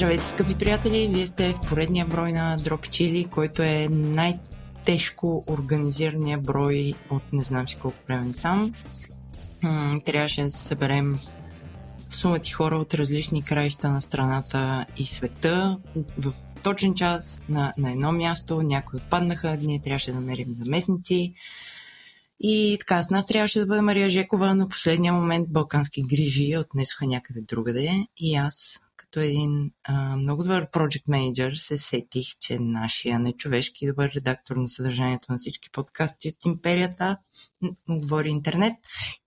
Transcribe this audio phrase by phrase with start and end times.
[0.00, 1.08] Здравейте, скъпи приятели!
[1.12, 7.42] Вие сте в поредния брой на Дропи Чили, който е най-тежко организирания брой от не
[7.42, 8.74] знам си колко време сам.
[10.04, 11.14] Трябваше да съберем
[12.10, 15.78] сумати хора от различни краища на страната и света
[16.18, 18.62] в точен час на, на едно място.
[18.62, 21.34] Някои отпаднаха, ние трябваше да намерим заместници.
[22.40, 27.06] И така, с нас трябваше да бъде Мария Жекова, но последния момент балкански грижи отнесоха
[27.06, 28.80] някъде другаде и аз
[29.10, 34.68] като един а, много добър project менеджер се сетих, че нашия нечовешки добър редактор на
[34.68, 37.16] съдържанието на всички подкасти от империята
[37.88, 38.72] говори интернет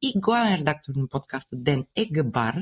[0.02, 2.56] и главен редактор на подкаста Ден е Габар.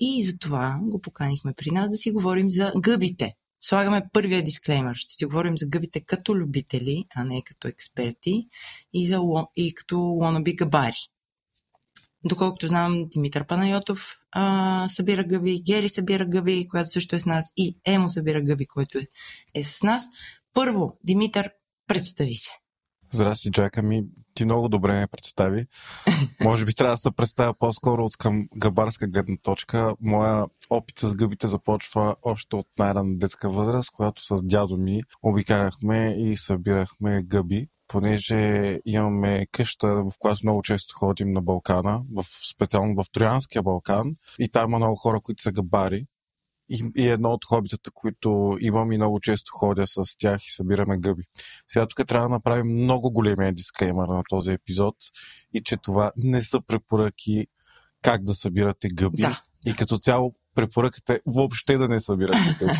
[0.00, 3.34] И затова го поканихме при нас да си говорим за гъбите.
[3.60, 4.94] Слагаме първия дисклеймер.
[4.94, 8.48] Ще си говорим за гъбите като любители, а не като експерти
[8.92, 9.20] и, за,
[9.56, 10.96] и като лонаби габари.
[12.24, 17.52] Доколкото знам, Димитър Панайотов а, събира гъби, Гери събира гъби, която също е с нас,
[17.56, 19.06] и Емо събира гъби, който е,
[19.54, 20.08] е с нас.
[20.54, 21.50] Първо, Димитър,
[21.86, 22.52] представи се.
[23.12, 24.04] Здрасти, Джака ми.
[24.34, 25.66] Ти много добре ме представи.
[26.44, 29.94] Може би трябва да се представя по-скоро от към габарска гледна точка.
[30.00, 36.14] Моя опит с гъбите започва още от най-ранна детска възраст, когато с дядо ми обикаляхме
[36.18, 43.02] и събирахме гъби понеже имаме къща, в която много често ходим на Балкана, в, специално
[43.02, 46.06] в Троянския Балкан, и там има много хора, които са габари.
[46.70, 50.98] И, и едно от хобитата, които имам и много често ходя с тях и събираме
[50.98, 51.22] гъби.
[51.68, 54.94] Сега тук трябва да направим много големия дисклеймер на този епизод
[55.54, 57.46] и че това не са препоръки
[58.02, 59.22] как да събирате гъби.
[59.22, 59.42] Да.
[59.66, 62.72] И като цяло препоръката е въобще да не събирате гъби.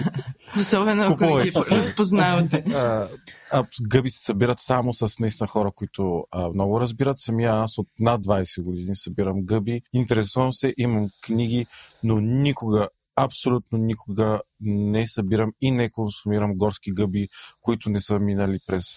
[0.61, 2.65] Особено ако ги разпознавате.
[2.75, 3.09] А,
[3.53, 7.21] а, гъби се събират само с наистина хора, които а, много разбират.
[7.21, 9.83] Самия аз от над 20 години събирам гъби.
[9.93, 11.67] Интересувам се, имам книги,
[12.03, 12.89] но никога
[13.25, 17.29] абсолютно никога не събирам и не консумирам горски гъби,
[17.61, 18.97] които не са минали през,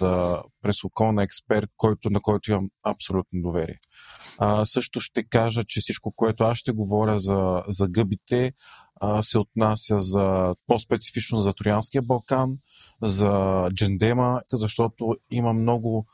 [0.62, 3.80] през око на експерт, който, на който имам абсолютно доверие.
[4.40, 8.54] А, също ще кажа, че всичко, което аз ще говоря за, за гъбите,
[9.02, 12.58] а, се отнася за по-специфично за Троянския Балкан,
[13.02, 16.06] за Джендема, защото има много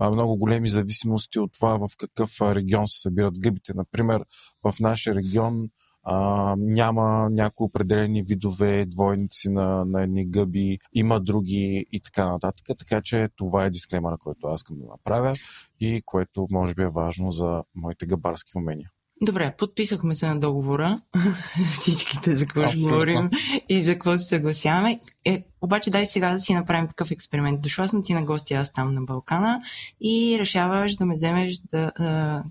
[0.00, 3.72] много големи зависимости от това в какъв регион се събират гъбите.
[3.74, 4.24] Например,
[4.64, 5.68] в нашия регион
[6.08, 12.66] а, няма някои определени видове двойници на, на едни гъби, има други и така нататък.
[12.78, 15.34] Така че това е дисклеймера, който аз искам да направя
[15.80, 18.90] и което може би е важно за моите габарски умения.
[19.22, 21.00] Добре, подписахме се на договора,
[21.72, 23.30] всичките за какво ще говорим
[23.68, 25.00] и за какво се съгласяваме.
[25.24, 27.60] Е, обаче дай сега да си направим такъв експеримент.
[27.60, 29.62] Дошла съм ти на гости, аз там на Балкана
[30.00, 32.44] и решаваш да ме вземеш да, а,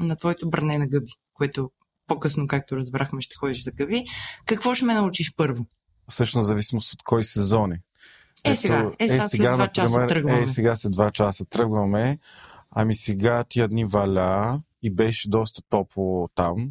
[0.00, 1.70] на твоето бране на гъби, което
[2.06, 4.04] по-късно, както разбрахме, ще ходиш за гъби.
[4.46, 5.66] Какво ще ме научиш първо?
[6.08, 7.80] Всъщност, зависимост от кой сезон е.
[8.44, 10.42] Е, сега, е, сега, е, сега след 2 часа тръгваме.
[10.42, 12.18] Е, сега след 2 часа тръгваме.
[12.70, 16.70] Ами сега тия дни валя и беше доста топло там.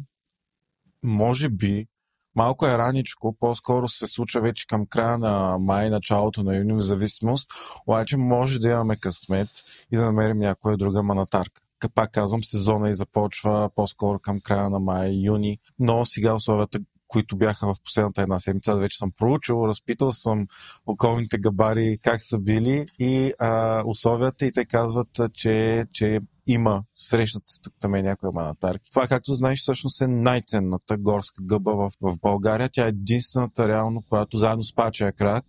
[1.02, 1.86] Може би,
[2.34, 6.80] малко е раничко, по-скоро се случва вече към края на май, началото на юни, в
[6.80, 7.50] зависимост,
[7.86, 9.48] обаче може да имаме късмет
[9.92, 14.80] и да намерим някоя друга манатарка пак казвам, сезона и започва по-скоро към края на
[14.80, 16.78] май, юни, но сега условията
[17.12, 20.46] които бяха в последната една седмица, вече съм проучил, разпитал съм
[20.86, 27.42] околните габари как са били и а, условията и те казват, че, че има, срещат
[27.46, 28.90] се тук там е някоя манатарки.
[28.90, 32.68] Това, както знаеш, всъщност е най-ценната горска гъба в, в България.
[32.72, 35.44] Тя е единствената реално, която заедно с пачия крак,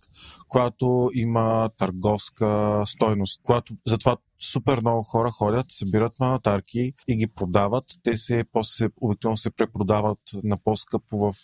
[0.48, 7.84] която има търговска стойност, която затова супер много хора ходят, събират манатарки и ги продават.
[8.02, 11.34] Те се после обикновено се препродават на по-скъпо в,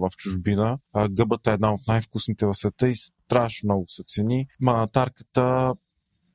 [0.00, 0.78] в чужбина.
[1.10, 4.46] Гъбата е една от най-вкусните в света и страшно много се цени.
[4.60, 5.74] Манатарката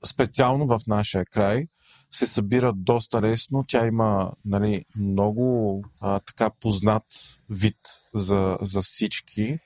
[0.05, 1.67] специално в нашия край
[2.11, 3.63] се събира доста лесно.
[3.67, 7.05] Тя има нали, много а, така познат
[7.49, 7.77] вид
[8.13, 9.59] за, за всички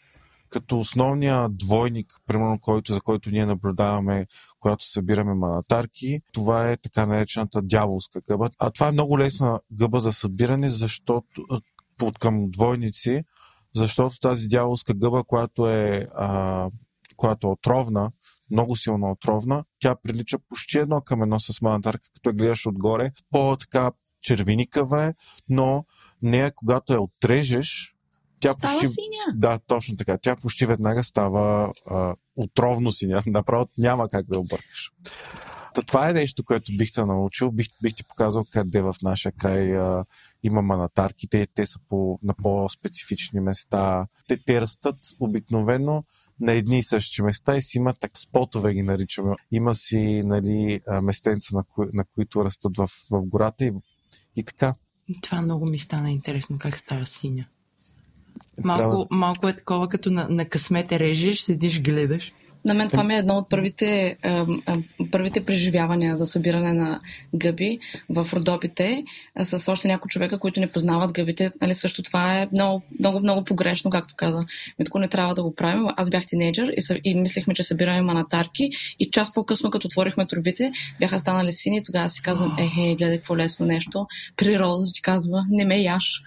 [0.50, 4.28] като основния двойник, примерно, който, за който ние наблюдаваме,
[4.66, 8.50] когато събираме манатарки, това е така наречената дяволска гъба.
[8.60, 11.46] А това е много лесна гъба за събиране, защото
[11.98, 13.24] под към двойници,
[13.76, 16.70] защото тази дяволска гъба, която е, а,
[17.16, 18.12] която е отровна,
[18.52, 23.12] много силно отровна, тя прилича почти едно към едно с манатарка, като я гледаш отгоре.
[23.32, 23.92] По-така
[24.22, 25.14] червеникава е,
[25.50, 25.86] но
[26.22, 27.95] нея, когато я отрежеш,
[28.40, 29.36] тя става почти, синя.
[29.36, 30.18] Да, точно така.
[30.18, 33.22] Тя почти веднага става а, отровно синя.
[33.28, 34.92] Направо няма как да объркаш.
[35.88, 37.52] това е нещо, което бих те научил.
[37.52, 40.06] Бих, бих ти показал къде в нашия край а,
[40.44, 41.28] има манатарки.
[41.28, 44.08] Те, те са по, на по-специфични места.
[44.28, 46.04] Те, те растат обикновено
[46.40, 49.36] на едни и същи места и си има так спотове ги наричаме.
[49.52, 53.72] Има си нали, местенца, на, кои, на които растат в, в гората и,
[54.36, 54.76] и така.
[55.22, 57.46] Това много ми стана интересно как става синя.
[58.64, 62.34] Малко, малко е такова, като на, на късмете режеш, седиш, гледаш.
[62.66, 64.18] На мен това ми е едно от първите,
[65.12, 67.00] първите преживявания за събиране на
[67.36, 67.80] гъби
[68.10, 69.04] в Родопите
[69.44, 71.52] с още някои човека, които не познават гъбите.
[71.62, 74.46] Нали, също това е много, много, много погрешно, както каза.
[74.80, 75.86] Митко не трябва да го правим.
[75.98, 78.70] Аз бях тинейджър и, съ, и мислехме, че събираме манатарки
[79.00, 83.18] и час по-късно, като отворихме трубите, бяха станали сини и тогава си казвам, ехе, гледай
[83.18, 84.08] какво лесно нещо.
[84.38, 86.22] Природа ти казва, не ме яш.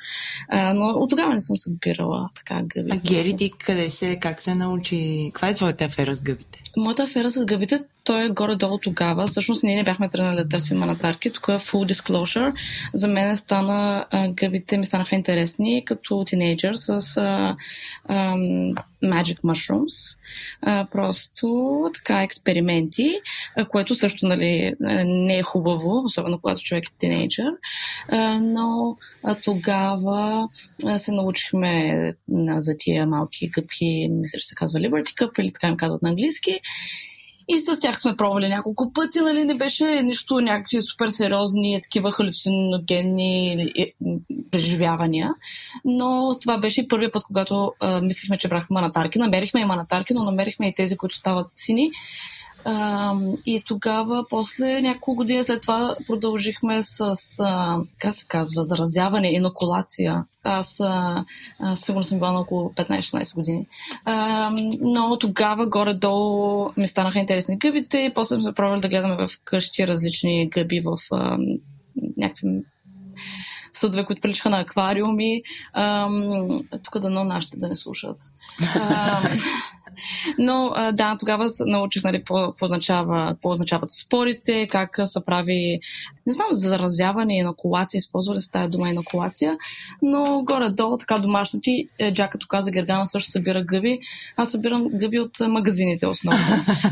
[0.49, 2.91] А, но от тогава не съм събирала така гъби.
[2.93, 5.31] А Гери, ти къде се, как се научи?
[5.33, 6.64] Каква е твоята афера с гъбите?
[6.78, 9.27] Моята афера с гъбите, той е горе-долу тогава.
[9.27, 11.33] Всъщност ние не бяхме тръгнали да търсим манатарки.
[11.33, 12.53] Тук е full disclosure.
[12.95, 17.57] За мен стана, а, гъбите ми станаха интересни като тинейджър с а,
[18.05, 18.35] а,
[19.05, 20.19] Magic Mushrooms.
[20.63, 23.21] А, просто така експерименти,
[23.57, 24.75] а, което също нали,
[25.05, 27.53] не е хубаво, особено когато човек е тинейджър.
[28.09, 30.49] А, но а, тогава
[30.87, 35.53] а, се научихме на, за тия малки гъбки, мисля, че се казва Liberty Cup или
[35.53, 36.61] така им казват на английски.
[37.49, 42.13] И с тях сме пробвали няколко пъти, нали, не беше нищо някакви супер сериозни, такива
[42.13, 43.73] халюциногенни
[44.51, 45.31] преживявания.
[45.85, 49.19] Но това беше първият път, когато а, мислихме, че брахме манатарки.
[49.19, 51.91] Намерихме и манатарки, но намерихме и тези, които стават сини.
[52.65, 53.15] А,
[53.47, 60.25] и тогава, после няколко години след това, продължихме с, а, как се казва, заразяване, инокулация.
[60.45, 61.25] Аз а,
[61.75, 63.67] сигурно съм била на около 15-16 години.
[64.05, 64.51] А,
[64.81, 68.13] но тогава горе-долу ми станаха интересни гъбите.
[68.15, 71.39] После сме пробвали да гледаме в къщи различни гъби в а,
[72.17, 72.63] някакви
[73.73, 75.43] съдове, които приличаха на аквариуми.
[75.73, 76.09] А,
[76.85, 78.17] тук дано нашите да не слушат.
[78.75, 79.21] А,
[80.39, 85.81] но да, тогава научих нали, какво, означава, какво означават спорите, как се прави,
[86.29, 89.57] не знам, заразяване и инокулация, използвали се тази дума инокулация,
[90.03, 93.99] но горе-долу така домашно ти, е, Джак като каза, Гергана също събира гъби,
[94.37, 96.41] аз събирам гъби от магазините основно.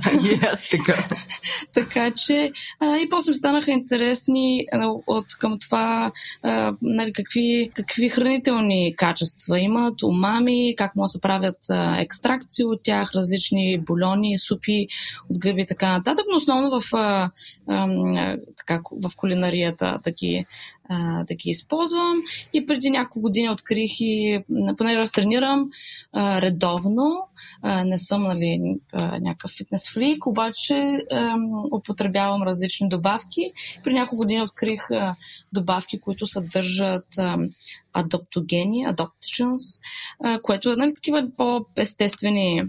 [0.04, 0.94] yes, така.
[1.74, 6.12] така че а, и после ми станаха интересни а, от към това
[6.42, 12.64] а, нали, какви, какви хранителни качества имат, умами, как могат да се правят а, екстракции
[12.64, 14.86] от тях, тях различни бульони, супи
[15.30, 17.30] от гъби и така нататък, но основно в, а,
[17.68, 20.46] а, така, в кулинарията да ги,
[21.28, 22.16] да ги използвам.
[22.52, 24.40] И преди няколко години открих и,
[24.78, 25.64] поне раз тренирам
[26.12, 27.16] а, редовно,
[27.84, 28.60] не съм нали,
[29.20, 31.04] някакъв фитнес флик, обаче
[31.72, 33.52] употребявам различни добавки.
[33.84, 34.88] При няколко години открих
[35.52, 37.06] добавки, които съдържат
[37.92, 39.80] адоптогени, adoptogens,
[40.20, 42.62] а, което е нали, такива по-естествени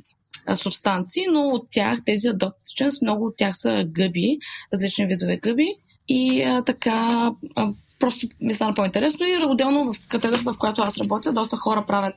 [0.56, 4.38] субстанции, но от тях, тези adoptogens, много от тях са гъби,
[4.74, 5.76] различни видове гъби.
[6.08, 7.68] И а, така а,
[8.00, 12.16] просто ми стана по-интересно и отделно в катедрата, в която аз работя, доста хора правят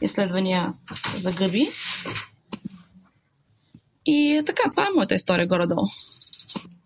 [0.00, 0.72] изследвания
[1.16, 1.70] за гъби.
[4.06, 5.86] И така, това е моята история горе-долу.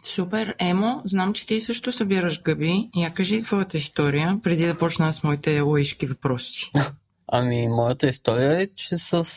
[0.03, 0.55] Супер.
[0.59, 2.91] Емо, знам, че ти също събираш гъби.
[2.97, 6.73] Я кажи твоята история, преди да почна с моите лоишки въпроси.
[7.29, 9.29] Ами, моята история е, че с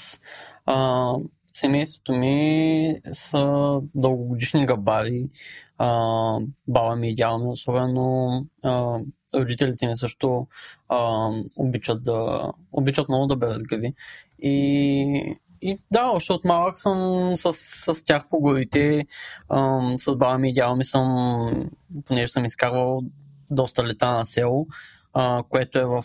[0.65, 1.13] а,
[1.53, 5.29] семейството ми са дългогодишни габари.
[5.77, 8.99] А, баба ми и дядо ми, особено а,
[9.35, 10.47] родителите ми също
[10.89, 13.93] а, обичат, да, обичат много да берат гъби.
[14.39, 19.05] И, и да, още от малък съм с, с тях по горите.
[19.49, 21.69] А, с баба ми и дядо ми съм,
[22.05, 23.01] понеже съм изкарвал
[23.49, 24.67] доста лета на село,
[25.13, 26.03] а, което е в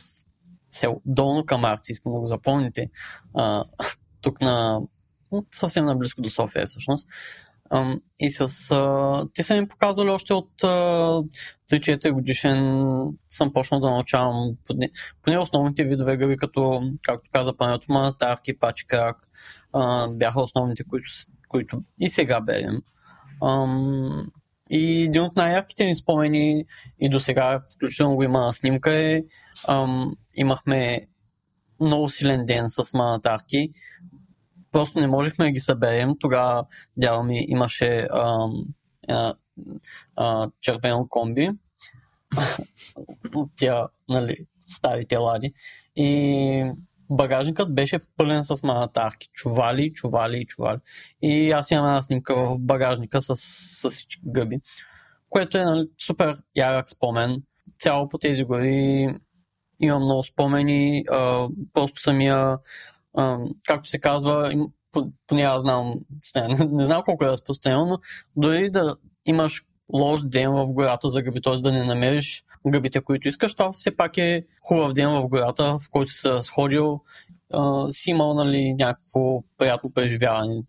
[0.68, 2.90] село Долно Камарци, искам да го запомните.
[3.34, 3.64] А,
[4.20, 4.80] тук на
[5.50, 7.08] съвсем наблизко до София всъщност.
[8.20, 8.70] И с...
[8.70, 12.84] А, те са ми показвали още от 3-4 годишен
[13.28, 14.90] съм почнал да научавам поне,
[15.22, 19.16] поне основните видове гъби, като, както каза пането, манатарки, пачи крак,
[19.72, 21.10] а, бяха основните, които,
[21.48, 22.78] които и сега берем.
[23.42, 24.26] Ам,
[24.70, 26.64] и един от най-ярките ми спомени
[27.00, 29.22] и до сега, включително го има на снимка, е
[29.68, 31.00] ам, имахме
[31.80, 33.70] много силен ден с манатарки,
[34.72, 36.14] просто не можехме да ги съберем.
[36.20, 36.64] Тогава
[36.96, 38.48] дядо ми имаше а,
[39.08, 39.34] а,
[40.16, 41.50] а, червено комби
[43.34, 44.36] от тя, нали,
[44.66, 45.52] старите лади.
[45.96, 46.72] И
[47.10, 49.28] багажникът беше пълен с манатарки.
[49.32, 50.78] Чували, чували, чували.
[51.22, 54.60] И аз имам една снимка в багажника с, с всички гъби,
[55.30, 57.42] което е нали, супер ярък спомен.
[57.78, 59.08] Цяло по тези гори
[59.80, 61.04] имам много спомени.
[61.10, 62.58] А, просто самия,
[63.66, 64.66] както се казва,
[65.26, 65.94] поне аз знам,
[66.36, 67.98] не, не знам колко е разпространено, но
[68.36, 71.56] дори да имаш лош ден в гората за гъби, т.е.
[71.56, 75.90] да не намериш гъбите, които искаш, това все пак е хубав ден в гората, в
[75.90, 77.00] който си сходил,
[77.54, 80.62] а, си имал нали, някакво приятно преживяване,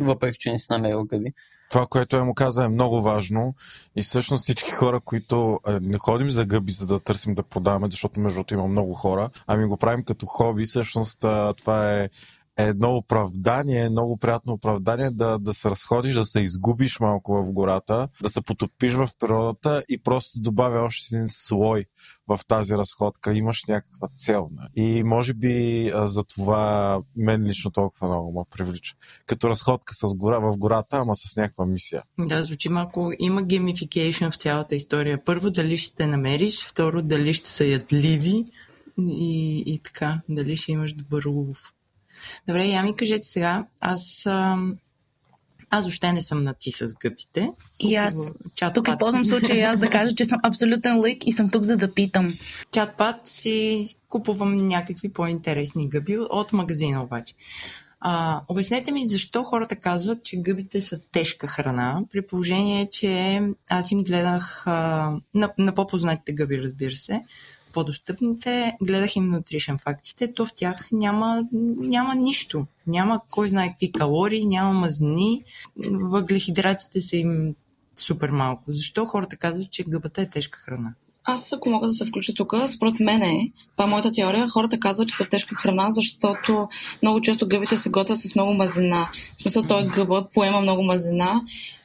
[0.00, 1.32] въпреки че не си намерил гъби.
[1.70, 3.54] Това, което е му каза е много важно.
[3.96, 8.20] И всъщност всички хора, които не ходим за гъби, за да търсим да продаваме, защото
[8.20, 11.18] между има много хора, ами го правим като хоби, всъщност
[11.56, 12.08] това е
[12.56, 18.08] едно оправдание, много приятно оправдание да, да се разходиш, да се изгубиш малко в гората,
[18.22, 21.84] да се потопиш в природата и просто добавя още един слой
[22.28, 23.34] в тази разходка.
[23.34, 24.48] Имаш някаква цел.
[24.76, 28.94] И може би за това мен лично толкова много ме привлича.
[29.26, 32.02] Като разходка с гора, в гората, ама с някаква мисия.
[32.18, 33.12] Да, звучи малко.
[33.18, 35.24] Има геймификейшн в цялата история.
[35.24, 38.44] Първо, дали ще те намериш, второ, дали ще са ядливи
[38.98, 41.72] и, и така, дали ще имаш добър улов.
[42.48, 44.26] Добре, я ми кажете сега, аз
[45.70, 47.52] аз въобще не съм на ти с гъбите.
[47.80, 48.32] И аз.
[48.54, 51.76] Чат тук използвам случая аз да кажа, че съм абсолютен лик и съм тук за
[51.76, 52.38] да питам.
[52.72, 57.34] Чатпад си купувам някакви по-интересни гъби от магазина обаче.
[58.00, 63.90] А, обяснете ми защо хората казват, че гъбите са тежка храна, при положение, че аз
[63.90, 64.72] им гледах а,
[65.34, 67.22] на, на по-познатите гъби, разбира се,
[67.76, 72.66] по-достъпните, гледах им нутришен фактите, то в тях няма, няма нищо.
[72.86, 75.44] Няма кой знае какви калории, няма мазнини,
[75.90, 77.54] въглехидратите са им
[77.96, 78.62] супер малко.
[78.68, 80.94] Защо хората казват, че гъбата е тежка храна?
[81.24, 84.80] Аз, ако мога да се включа тук, според мен е, това е моята теория, хората
[84.80, 86.68] казват, че са тежка храна, защото
[87.02, 89.08] много често гъбите се готвят с много мазина.
[89.36, 91.42] В смисъл, той гъба поема много мазина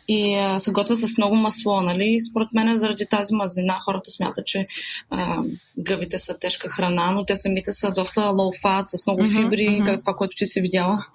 [0.08, 2.18] и а, се готвя с много масло, нали?
[2.30, 4.68] Според мен заради тази мазнина хората смятат, че
[5.10, 5.44] а,
[5.78, 9.86] гъбите са тежка храна, но те самите са доста low fat, с много фибри, mm-hmm.
[9.86, 11.06] как това, което ти си видяла,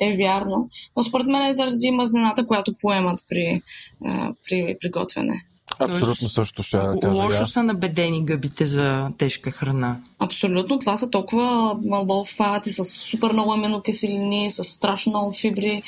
[0.00, 0.68] е вярно.
[0.96, 3.62] Но според мен е заради мазнината, която поемат при,
[4.04, 5.44] а, при приготвяне.
[5.78, 7.22] Абсолютно също ще кажа.
[7.22, 9.96] Лошо са набедени гъбите за тежка храна.
[10.18, 10.78] Абсолютно.
[10.78, 15.82] Това са толкова low fat и с супер много аминокиселини, с страшно много фибри.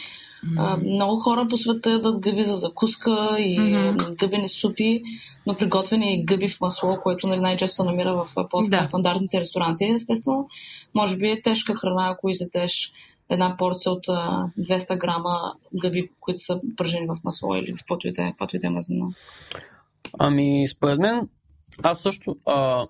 [0.46, 0.94] Mm-hmm.
[0.94, 4.16] много хора по света ядат гъби за закуска и mm-hmm.
[4.16, 5.02] гъбени супи,
[5.46, 9.40] но приготвени гъби в масло, което нали, най-често се намира в по-стандартните да.
[9.40, 10.48] ресторанти, естествено,
[10.94, 12.92] може би е тежка храна, ако изядеш
[13.30, 18.12] една порция от 200 грама гъби, които са пържени в масло или в каквото и
[18.58, 19.06] да е мазнина.
[20.18, 21.28] Ами, според мен,
[21.82, 22.86] аз също а,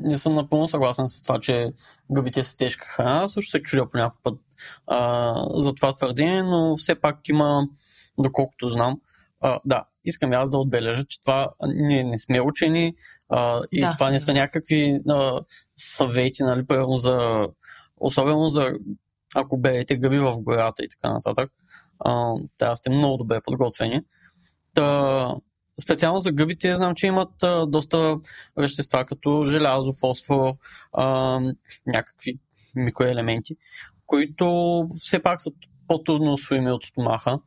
[0.00, 1.72] не съм напълно съгласен с това, че
[2.12, 3.20] гъбите са тежка храна.
[3.20, 4.38] Аз също се чудя по някакъв път
[4.86, 7.66] а, за това твърдение, но все пак има,
[8.18, 9.00] доколкото знам,
[9.40, 12.94] а, да, искам аз да отбележа, че това ние не сме учени
[13.28, 13.92] а, и да.
[13.92, 15.40] това не са някакви а,
[15.76, 17.48] съвети, нали, първо за,
[17.96, 18.72] особено за
[19.34, 21.52] ако берете гъби в гората и така нататък.
[21.98, 24.00] А, трябва да сте много добре подготвени.
[24.74, 25.34] Та,
[25.82, 28.16] специално за гъбите знам, че имат а, доста
[28.56, 30.52] вещества, като желязо, фосфор,
[30.92, 31.40] а,
[31.86, 32.38] някакви
[32.76, 33.56] микроелементи,
[34.06, 35.50] които все пак са
[35.88, 37.38] по-трудно усвоими от стомаха.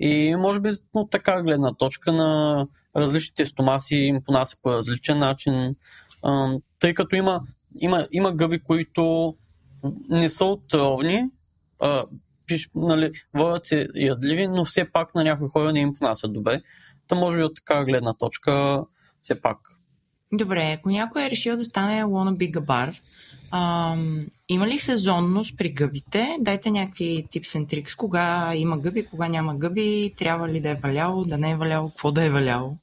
[0.00, 2.66] И може би от така гледна точка на
[2.96, 5.74] различните стомаси им понася по различен начин,
[6.22, 7.40] а, тъй като има,
[7.78, 9.34] има, има гъби, които
[10.08, 11.24] не са отровни,
[11.80, 12.04] а,
[12.46, 16.62] пиш, нали, водят се ядливи, но все пак на някои хора не им понасят добре.
[17.08, 18.84] Та може би от така гледна точка
[19.22, 19.58] все пак.
[20.32, 22.94] Добре, ако някой е решил да стане wannabe габар,
[23.50, 26.36] ам, има ли сезонност при гъбите?
[26.40, 27.96] Дайте някакви tips and tricks.
[27.96, 31.88] Кога има гъби, кога няма гъби, трябва ли да е валяло, да не е валяло,
[31.88, 32.76] какво да е валяло?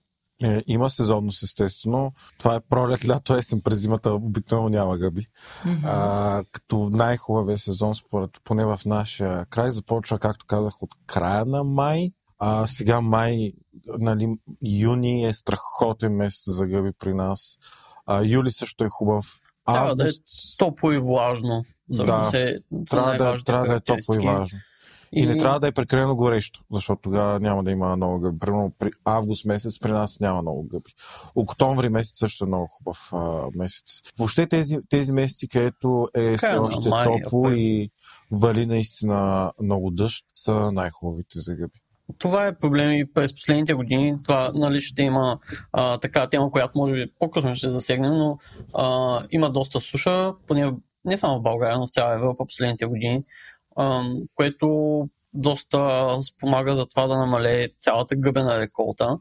[0.43, 2.13] Е, има сезонност, естествено.
[2.37, 5.27] Това е пролет, лято, есен, през зимата обикновено няма гъби.
[5.65, 5.79] Mm-hmm.
[5.83, 11.63] А, като най-хубавия сезон, според поне в нашия край, започва, както казах, от края на
[11.63, 12.11] май.
[12.39, 13.53] А сега май
[13.99, 17.57] нали, юни е страхотен месец за гъби при нас.
[18.05, 19.25] А, юли също е хубав.
[19.67, 19.97] Трябва Август...
[19.97, 20.11] да е
[20.57, 21.63] топло и влажно.
[21.89, 24.59] да, се, трябва, да, трябва да е топло и влажно.
[25.11, 25.21] И...
[25.21, 28.39] и не трябва да е прекалено горещо, защото тогава няма да има много гъби.
[28.39, 30.91] Примерно при август месец при нас няма много гъби.
[31.35, 34.01] Октомври месец също е много хубав а, месец.
[34.17, 37.89] Въобще тези, тези месеци, където е все още май, топло и
[38.31, 41.82] вали наистина много дъжд, са най-хубавите за гъби
[42.17, 44.15] това е проблем и през последните години.
[44.23, 45.39] Това нали, ще има
[45.71, 48.37] а, така тема, която може би по-късно ще засегнем, но
[48.73, 50.71] а, има доста суша, поне
[51.05, 53.23] не само в България, но в цяла Европа последните години,
[53.77, 54.67] ам, което
[55.33, 59.17] доста спомага за това да намалее цялата гъбена реколта.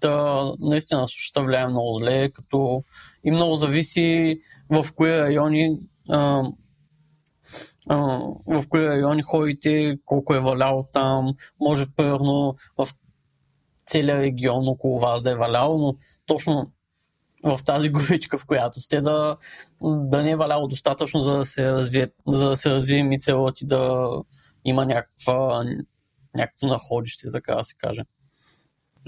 [0.00, 2.82] Та, наистина сушата влияе много зле, като
[3.24, 5.78] и много зависи в кои райони
[6.10, 6.42] а, а,
[8.46, 11.34] в кои райони ходите, колко е валяло там.
[11.60, 12.88] Може, примерно, в
[13.86, 16.72] целия регион около вас да е валяло, но точно
[17.44, 19.36] в тази горичка, в която сте, да,
[19.82, 23.66] да не е валяло достатъчно, за да се развие, за да се развие мицелът и
[23.66, 24.10] да
[24.64, 25.64] има някаква,
[26.34, 28.02] някакво находище, така да се каже.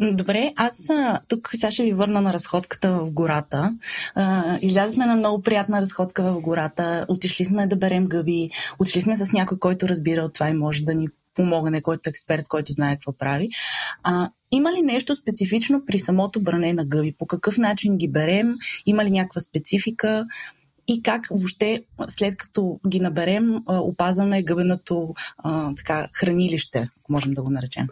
[0.01, 0.91] Добре, аз
[1.29, 3.75] тук сега ще ви върна на разходката в гората.
[4.63, 7.07] Излязли на много приятна разходка в гората.
[7.09, 8.51] Отишли сме да берем гъби.
[8.79, 12.11] Отишли сме с някой, който разбира от това и може да ни помогне, който е
[12.11, 13.49] експерт, който знае какво прави.
[14.03, 17.15] А, има ли нещо специфично при самото бране на гъби?
[17.19, 18.55] По какъв начин ги берем?
[18.87, 20.27] Има ли някаква специфика?
[20.89, 27.43] И как въобще след като ги наберем, опазваме гъбеното а, така, хранилище, ако можем да
[27.43, 27.87] го наречем.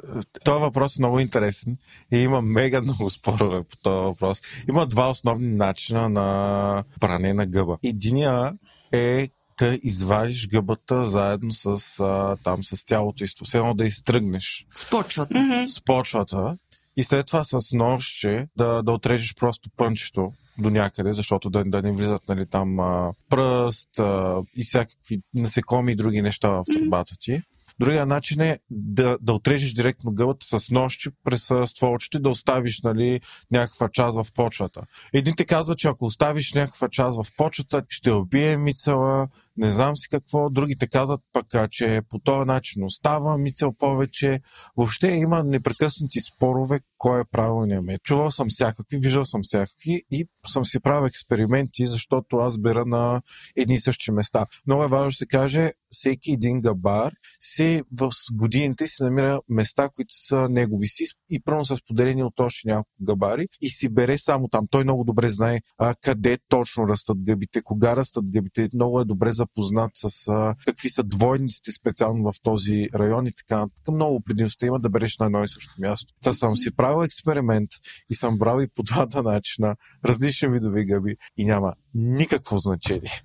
[0.44, 1.76] Това въпрос е много интересен
[2.12, 4.42] и има мега много спорове по този въпрос.
[4.68, 7.78] Има два основни начина на пране на гъба.
[7.84, 8.52] Единия
[8.92, 14.66] е да извадиш гъбата заедно с, а, там, с тялото и все едно да изтръгнеш.
[14.74, 15.34] С почвата.
[15.34, 15.66] Mm-hmm.
[15.66, 16.56] С почвата
[16.96, 21.82] и след това с ножче да, да отрежеш просто пънчето до някъде, защото да, да
[21.82, 27.14] не влизат нали, там а, пръст а, и всякакви насекоми и други неща в турбата
[27.20, 27.42] ти.
[27.78, 32.82] Другия начин е да, да отрежеш директно гъбата с нощи през стволчето и да оставиш
[32.82, 33.20] нали,
[33.50, 34.82] някаква част в почвата.
[35.12, 39.96] Един те казва, че ако оставиш някаква част в почвата, ще убие мицела, не знам
[39.96, 40.50] си какво.
[40.50, 44.40] Другите казват пък, че по този начин остава мицел повече.
[44.76, 48.02] Въобще има непрекъснати спорове кой е правилният мет.
[48.02, 53.22] Чувал съм всякакви, виждал съм всякакви и съм си правил експерименти, защото аз бера на
[53.56, 54.46] едни и същи места.
[54.66, 59.88] Много е важно да се каже, всеки един габар се в годините си намира места,
[59.88, 64.18] които са негови си и пръвно са споделени от още няколко габари и си бере
[64.18, 64.66] само там.
[64.70, 68.68] Той много добре знае а, къде точно растат гъбите, кога растат гъбите.
[68.74, 73.66] Много е добре запознат с а, какви са двойниците специално в този район и така.
[73.76, 76.14] така много предимства има да береш на едно и също място.
[76.22, 77.70] Та съм си правил експеримент
[78.10, 83.12] и съм брал и по двата начина различни видови гъби и няма никакво значение.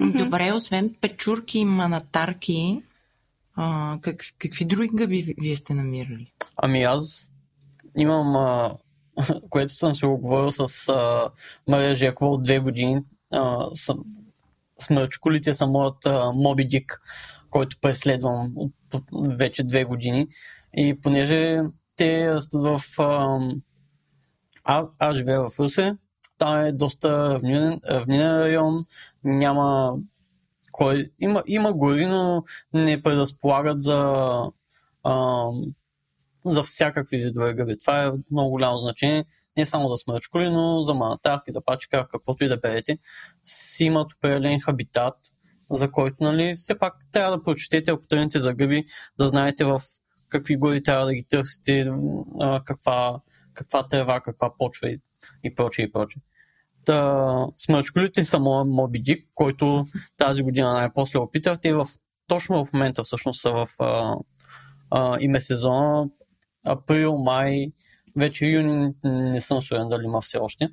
[0.00, 2.82] Добре, освен печурки и манатарки,
[3.54, 6.32] а, как, какви други гъби вие сте намирали?
[6.56, 7.32] Ами аз
[7.98, 8.76] имам, а,
[9.50, 11.30] което съм се оговорил с а,
[11.68, 13.02] Мария Жекова от две години.
[13.32, 14.04] А, съм,
[14.80, 17.00] смърчкулите са моят Моби Дик,
[17.50, 18.54] който преследвам
[19.12, 20.26] вече две години.
[20.76, 21.60] И понеже
[21.96, 22.80] те растат в...
[22.98, 23.40] А,
[24.64, 25.96] аз, аз живея в Русе,
[26.38, 28.84] там е доста равнинен, равнинен район,
[29.24, 29.96] няма
[30.72, 31.10] кой...
[31.18, 34.42] Има, има гори, но не предразполагат за,
[35.02, 35.46] а,
[36.44, 37.78] за всякакви видове гъби.
[37.78, 39.24] Това е много голямо значение
[39.56, 42.98] не само за смърчколи, но за манатарки, за пачка, каквото и да берете,
[43.44, 45.14] си имат определен хабитат,
[45.70, 48.84] за който, нали, все пак трябва да прочетете, ако тръгнете за гъби,
[49.18, 49.80] да знаете в
[50.28, 51.90] какви гори трябва да ги търсите,
[52.64, 53.20] каква,
[53.54, 54.98] каква трева, каква почва и,
[55.44, 56.22] и прочее и прочее.
[56.84, 59.84] Та, смърчколите са моят Моби Дик, който
[60.16, 61.60] тази година най-после опитах.
[61.60, 61.86] Те в,
[62.26, 64.16] точно в момента всъщност са в а,
[64.90, 66.08] а, име сезона.
[66.66, 67.72] Април, май,
[68.16, 70.68] вече юни не съм сигурен дали има все още.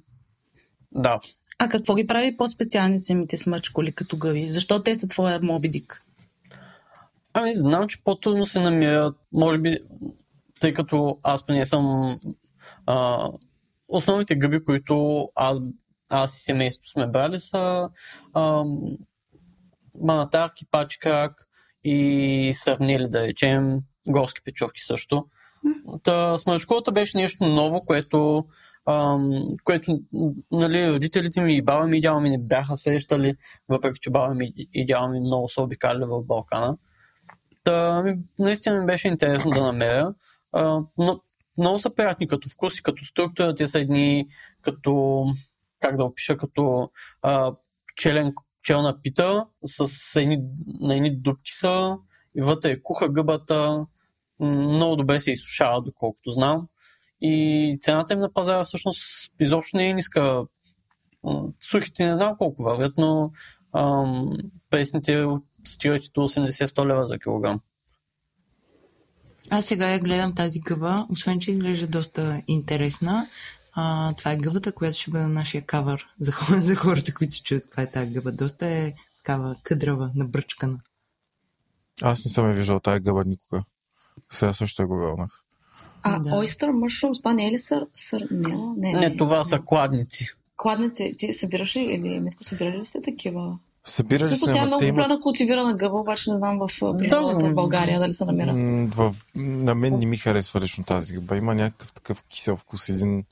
[0.92, 1.20] Да.
[1.60, 4.46] А какво ги прави по-специални самите смърчколи като гъби?
[4.46, 6.00] Защо те са твоя Моби Дик?
[7.34, 9.16] Ами, знам, че по-трудно се намират.
[9.32, 9.78] Може би,
[10.60, 12.20] тъй като аз не съм
[12.86, 13.28] а,
[13.88, 15.60] основните гъби, които аз
[16.14, 17.90] аз и семейството сме брали са
[20.02, 21.48] манатарки, пачкак
[21.84, 25.26] и сравнили, да речем, горски печовки също.
[26.04, 28.46] Та, смършкулата беше нещо ново, което,
[28.86, 30.00] ам, което
[30.52, 33.36] нали, родителите ми и баба ми и дядо ми не бяха срещали,
[33.70, 36.78] въпреки че баба ми и дядо ми много са обикали в Балкана.
[37.64, 40.14] Та, ми, наистина ми беше интересно да намеря.
[40.52, 41.22] А, но
[41.58, 43.56] много са приятни като вкус и като структура.
[43.56, 44.28] Те са едни
[44.62, 45.26] като
[45.80, 46.90] как да опиша, като
[47.22, 47.56] а,
[47.96, 50.38] челен, челна пита с едни,
[50.80, 51.98] на едни дубки са
[52.38, 53.86] и вътре е куха гъбата,
[54.44, 56.68] много добре се изсушава, доколкото знам.
[57.22, 60.44] И цената им на пазара всъщност изобщо не е ниска.
[61.62, 63.32] Сухите не знам колко вървят, но
[63.76, 64.38] ам,
[64.70, 65.26] пресните
[65.68, 67.60] стигат до 80-100 лева за килограм.
[69.50, 73.28] Аз сега я гледам тази гъба, освен че изглежда доста интересна,
[73.76, 77.44] А, това е гъбата, която ще бъде нашия кавър за, хора, за хората, които се
[77.44, 78.32] чуят каква е тази гъба.
[78.32, 80.80] Доста е такава къдрава, набръчкана.
[82.02, 83.64] Аз не съм я виждал тази гъба никога.
[84.32, 85.44] Сега също я го вълнах.
[86.04, 86.30] А Да.
[86.30, 87.86] oyster mushrooms, това не е ли сър...
[87.96, 88.28] сър...
[88.32, 90.28] Не, не, Не, това са кладници.
[90.58, 93.58] Кладници, ти събираш ли или Митко, събирали ли сте такива?
[93.86, 97.56] Събирали сме, тя е много те популярна култивирана гъба, обаче не знам в природата в
[97.56, 98.54] България дали се намира.
[98.96, 101.38] В, на мен не ми харесва лично тази гъба.
[101.38, 103.24] Има някакъв такъв кисел вкус, един...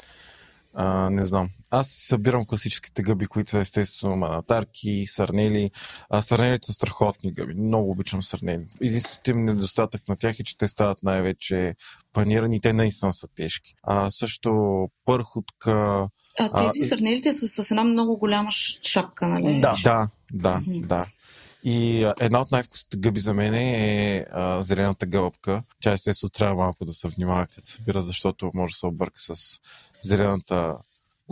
[0.74, 1.50] А, не знам.
[1.70, 5.72] Аз събирам класическите гъби, които са естествено манатарки, сърнели.
[6.10, 7.54] А сърнелите са страхотни гъби.
[7.54, 8.66] Много обичам сърнели.
[8.82, 11.76] Единственото им недостатък на тях е, че те стават най-вече
[12.14, 13.74] панирани те наистина са тежки.
[13.84, 14.52] А също
[15.06, 15.72] пърхотка...
[16.40, 18.52] А А, тези сърнелите са с една много голяма
[18.84, 19.62] шапка, нали?
[19.62, 19.76] Да.
[19.84, 21.06] Да, да, да.
[21.63, 25.63] И една от най-вкусните гъби за мен е а, зелената гълъбка.
[25.82, 29.21] Тя естествено трябва малко да се внимава, като се събира, защото може да се обърка
[29.21, 29.60] с
[30.04, 30.78] зелената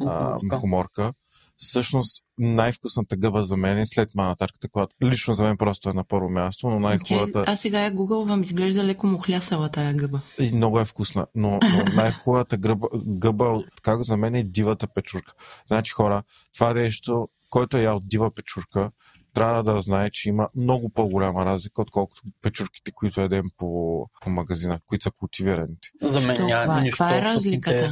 [0.07, 1.13] а, Мухоморка.
[1.61, 6.03] Всъщност най-вкусната гъба за мен е след манатарката, която лично за мен просто е на
[6.03, 10.21] първо място, но най-хубавата аз сега я гугълвам, изглежда леко мухлясала тая гъба.
[10.39, 15.33] и много е вкусна, но, но най-хубавата гъба, гъба, как за мен е дивата печурка.
[15.67, 18.91] Значи хора, това нещо, който е ял дива печурка,
[19.33, 24.79] трябва да знае, че има много по-голяма разлика, отколкото печурките, които едем по, по магазина,
[24.85, 25.89] които са култивираните.
[26.01, 27.87] За мен няма Каква- нищо каква е разликата?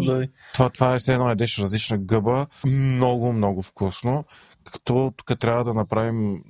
[0.00, 0.30] дори.
[0.52, 4.24] Това, това е все едно едеш различна гъба, много, много вкусно,
[4.64, 6.42] като тук трябва да направим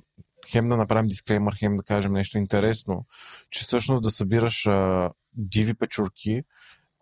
[0.51, 3.05] хем да направим дисклеймър, хем да кажем нещо интересно,
[3.49, 6.41] че всъщност да събираш а, диви печурки,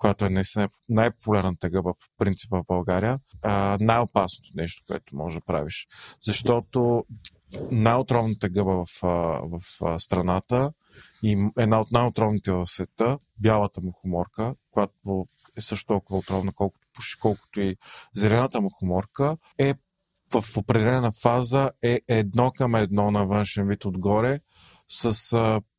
[0.04, 5.46] която е наистина най-популярната гъба по принцип в България, а, най-опасното нещо, което можеш да
[5.46, 5.88] правиш.
[6.22, 7.06] Защото
[7.72, 9.02] най-отровната гъба в,
[9.44, 10.74] в страната
[11.24, 16.88] и една от най-отровните в света, бялата мухоморка, която е също толкова отровна, колкото,
[17.22, 17.76] колкото и
[18.13, 19.74] зелената мухоморка, е
[20.34, 24.39] в определена фаза е едно към едно на външен вид отгоре
[24.89, 25.13] с,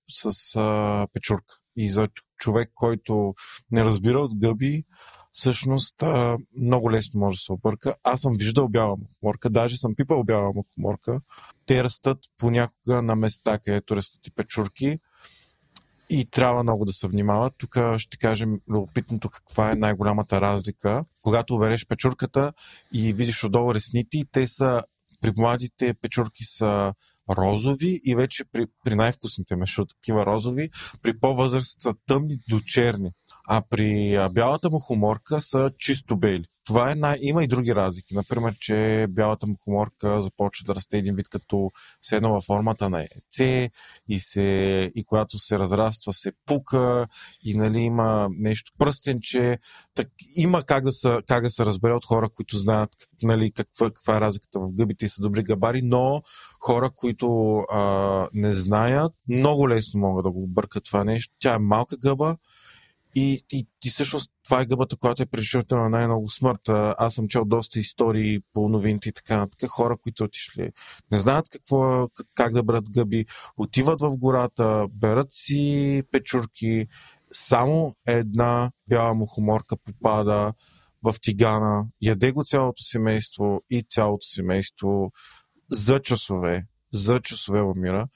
[0.09, 1.55] с а, печурка.
[1.77, 2.09] И за
[2.45, 3.35] човек, който
[3.71, 4.85] не разбира от гъби,
[5.33, 7.95] всъщност а, много лесно може да се обърка.
[8.03, 11.21] Аз съм виждал бяла мухоморка, даже съм пипал бяла мухоморка.
[11.67, 14.99] Те растат понякога на места, където растат и печурки
[16.11, 17.51] и трябва много да се внимава.
[17.59, 21.05] Тук ще кажем любопитното каква е най-голямата разлика.
[21.23, 22.53] Когато увереш печурката
[22.93, 24.83] и видиш отдолу ресните, те са
[25.21, 26.95] при младите печурки са
[27.31, 30.71] розови и вече при, при най-вкусните между такива розови,
[31.03, 33.11] при по-възрастните са тъмни до черни.
[33.49, 36.45] А при бялата мухоморка са чисто бели.
[36.65, 37.19] Това е най...
[37.21, 38.15] Има и други разлики.
[38.15, 42.99] Например, че бялата мухоморка започва да расте един вид като се едно във формата на
[42.99, 43.71] яйце
[44.09, 44.43] и, се...
[44.95, 47.07] и когато се разраства се пука
[47.43, 49.59] и нали има нещо пръстенче.
[49.95, 50.09] Так...
[50.37, 52.91] Има как да, се, как да се разбере от хора, които знаят
[53.23, 56.23] нали, каква, каква е разликата в гъбите и са добри габари, но
[56.61, 61.35] хора, които а, не знаят, много лесно могат да го бъркат това нещо.
[61.41, 62.37] Тя е малка гъба,
[63.15, 66.69] и, и, и всъщност това е гъбата, която е причината на най-много смърт.
[66.99, 69.71] Аз съм чел доста истории по новините и така нататък.
[69.71, 70.71] Хора, които отишли,
[71.11, 76.87] не знаят какво, как- как да брат гъби, отиват в гората, берат си печурки,
[77.33, 80.53] само една бяла мухоморка попада
[81.03, 85.13] в тигана, яде го цялото семейство и цялото семейство
[85.71, 88.09] за часове, за часове умира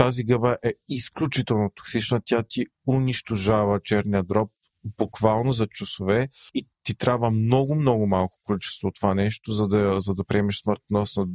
[0.00, 2.20] тази гъба е изключително токсична.
[2.24, 4.50] Тя ти унищожава черния дроб
[4.98, 10.00] буквално за часове и ти трябва много, много малко количество от това нещо, за да,
[10.00, 11.26] за да приемеш смъртоносна,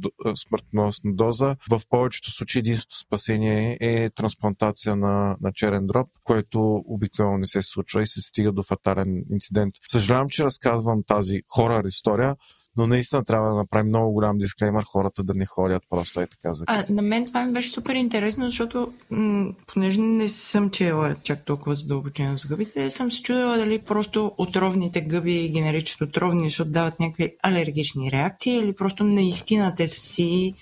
[0.46, 1.56] смъртоносна доза.
[1.70, 7.62] В повечето случаи единственото спасение е трансплантация на, на черен дроб, което обикновено не се
[7.62, 9.74] случва и се стига до фатален инцидент.
[9.90, 12.36] Съжалявам, че разказвам тази хорър история,
[12.76, 16.52] но наистина трябва да направим много голям дисклеймер хората да не ходят просто е така
[16.52, 21.16] за А, на мен това ми беше супер интересно, защото м- понеже не съм чела
[21.22, 26.44] чак толкова задълбочено с гъбите, съм се чудила дали просто отровните гъби ги наричат отровни,
[26.44, 30.54] защото дават някакви алергични реакции или просто наистина те са си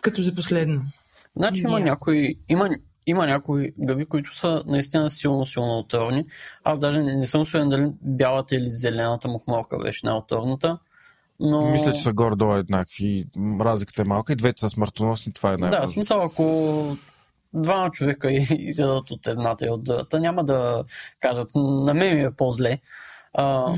[0.00, 0.82] като за последно.
[1.36, 1.84] Значи има Няма.
[1.84, 2.70] някои, има,
[3.06, 6.26] има някои гъби, които са наистина силно, силно отровни.
[6.64, 10.78] Аз даже не, не съм сигурен дали бялата или зелената мухоморка беше най-отровната.
[11.40, 11.70] Но...
[11.70, 13.26] Мисля, че са горе-долу еднакви.
[13.60, 15.32] Разликата е малка и двете са смъртоносни.
[15.32, 16.96] Това е най Да, в смисъл, ако
[17.54, 20.84] двама човека изядат от едната и от другата, няма да
[21.20, 22.78] кажат, на мен ми е по-зле.
[23.34, 23.76] А, М.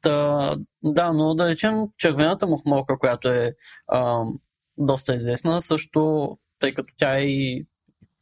[0.00, 3.52] Та, да, но да речем червената мухоморка, която е
[3.88, 4.22] а,
[4.78, 7.66] доста известна, също, тъй като тя е и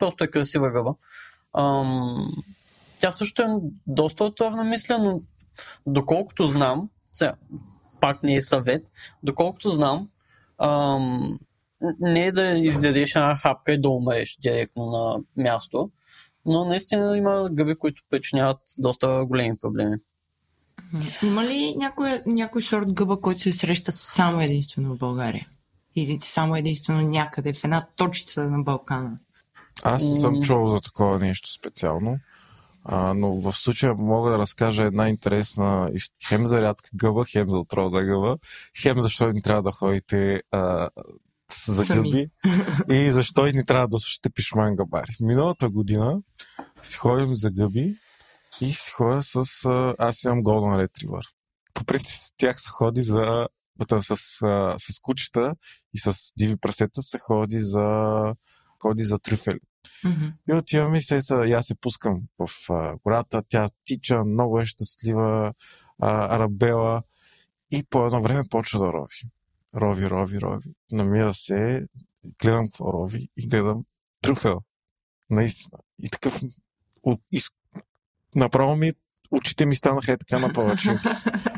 [0.04, 0.94] просто е красива гъба.
[1.58, 2.28] Ам,
[2.98, 3.46] тя също е
[3.86, 5.20] доста отровна, мисля, но
[5.86, 7.34] доколкото знам, сега,
[8.00, 8.90] пак не е съвет,
[9.22, 10.08] доколкото знам,
[10.58, 11.38] ам,
[12.00, 15.90] не е да изядеш една хапка и да умреш директно на място,
[16.46, 19.96] но наистина има гъби, които причиняват доста големи проблеми.
[21.22, 25.48] Има ли някой, някой сорт гъба, който се среща само единствено в България?
[25.96, 29.18] Или само единствено някъде в една точица на Балкана?
[29.85, 32.18] Аз не съм чувал за такова нещо специално.
[32.85, 35.90] А, но в случая мога да разкажа една интересна
[36.29, 38.37] хем за рядка гъба, хем за отровна гъба,
[38.83, 40.88] хем защо ни трябва да ходите а,
[41.66, 42.03] за Сами.
[42.03, 42.31] гъби
[42.90, 45.16] и защо ни трябва да слушате пишман габари.
[45.20, 46.20] Миналата година
[46.83, 47.97] си ходим за гъби
[48.61, 49.64] и си ходя с...
[49.64, 51.23] А, аз имам Golden Retriever.
[51.75, 53.49] По принцип с тях се ходи за...
[53.79, 54.16] Бъта, с,
[54.79, 55.55] с кучета
[55.94, 57.85] и с диви прасета се ходи за
[58.83, 59.61] ходи за трюфели.
[60.05, 60.27] Мгм.
[60.49, 65.53] И отиваме и се, аз се пускам в а, гората, тя тича, много е щастлива,
[66.03, 67.03] а, арабела
[67.70, 69.31] и по едно време почва да рови.
[69.77, 70.75] Рови, рови, рови.
[70.92, 71.87] Намира се,
[72.42, 73.85] гледам какво рови и гледам
[74.23, 74.61] трюфел.
[75.31, 75.79] Наистина.
[76.03, 76.40] И такъв...
[77.33, 77.51] из...
[78.35, 78.92] Направо ми
[79.31, 81.09] очите ми станаха е така на палачинки.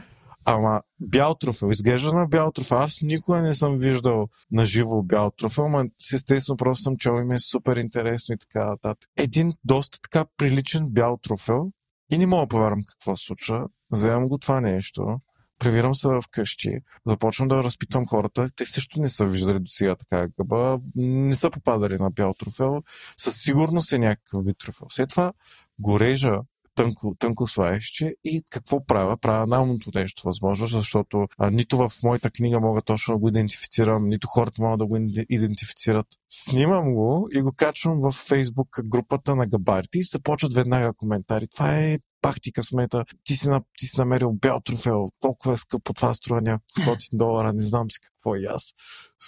[0.49, 2.79] Ама бял трофел, изглежда на бял трофел.
[2.79, 7.25] Аз никога не съм виждал на живо бял трофел, но естествено просто съм чел и
[7.25, 9.11] ми е супер интересно и така нататък.
[9.17, 11.71] Един доста така приличен бял трофел
[12.13, 13.67] и не мога да повярвам какво се случва.
[13.91, 15.19] Вземам го това нещо,
[15.59, 18.51] превирам се вкъщи, започвам да разпитвам хората.
[18.57, 22.83] Те също не са виждали до сега така гъба, не са попадали на бял трофел.
[23.17, 24.87] Със сигурност е някакъв вид трофел.
[24.91, 25.33] След това
[25.79, 26.39] го режа
[26.77, 29.17] тънко, тънко слаещи и какво правя?
[29.17, 34.09] Правя най-умното нещо възможно, защото а, нито в моята книга мога точно да го идентифицирам,
[34.09, 36.07] нито хората могат да го иде- идентифицират.
[36.29, 41.47] Снимам го и го качвам в Фейсбук групата на габарите и започват веднага коментари.
[41.49, 45.57] Това е пак ти късмета, ти си, на, ти си намерил бял трофел, толкова е
[45.57, 48.73] скъпо, това струва няколко стотин долара, не знам си какво и аз.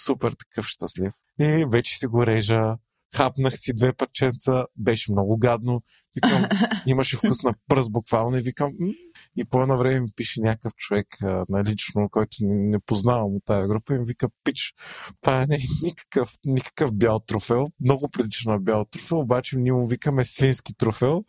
[0.05, 1.13] Супер такъв щастлив.
[1.41, 2.75] И вече си го режа,
[3.15, 5.81] хапнах си две парченца, беше много гадно.
[6.15, 6.45] Викам,
[6.87, 8.93] имаше вкус на пръст буквално и викам, м-
[9.37, 13.45] и по едно време ми пише някакъв човек а, налично, който не, не познавам от
[13.45, 14.73] тази група и ми вика, пич,
[15.21, 19.87] това не е никакъв, никакъв бял трофел, много прилича на бял трофел, обаче ние му
[19.87, 21.23] викаме свински трофел,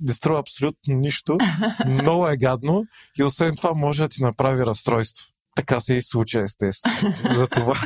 [0.00, 1.38] не струва абсолютно нищо,
[1.86, 2.84] много е гадно
[3.18, 5.26] и освен това може да ти направи разстройство.
[5.56, 7.14] Така се и случи, естествено.
[7.34, 7.80] Затова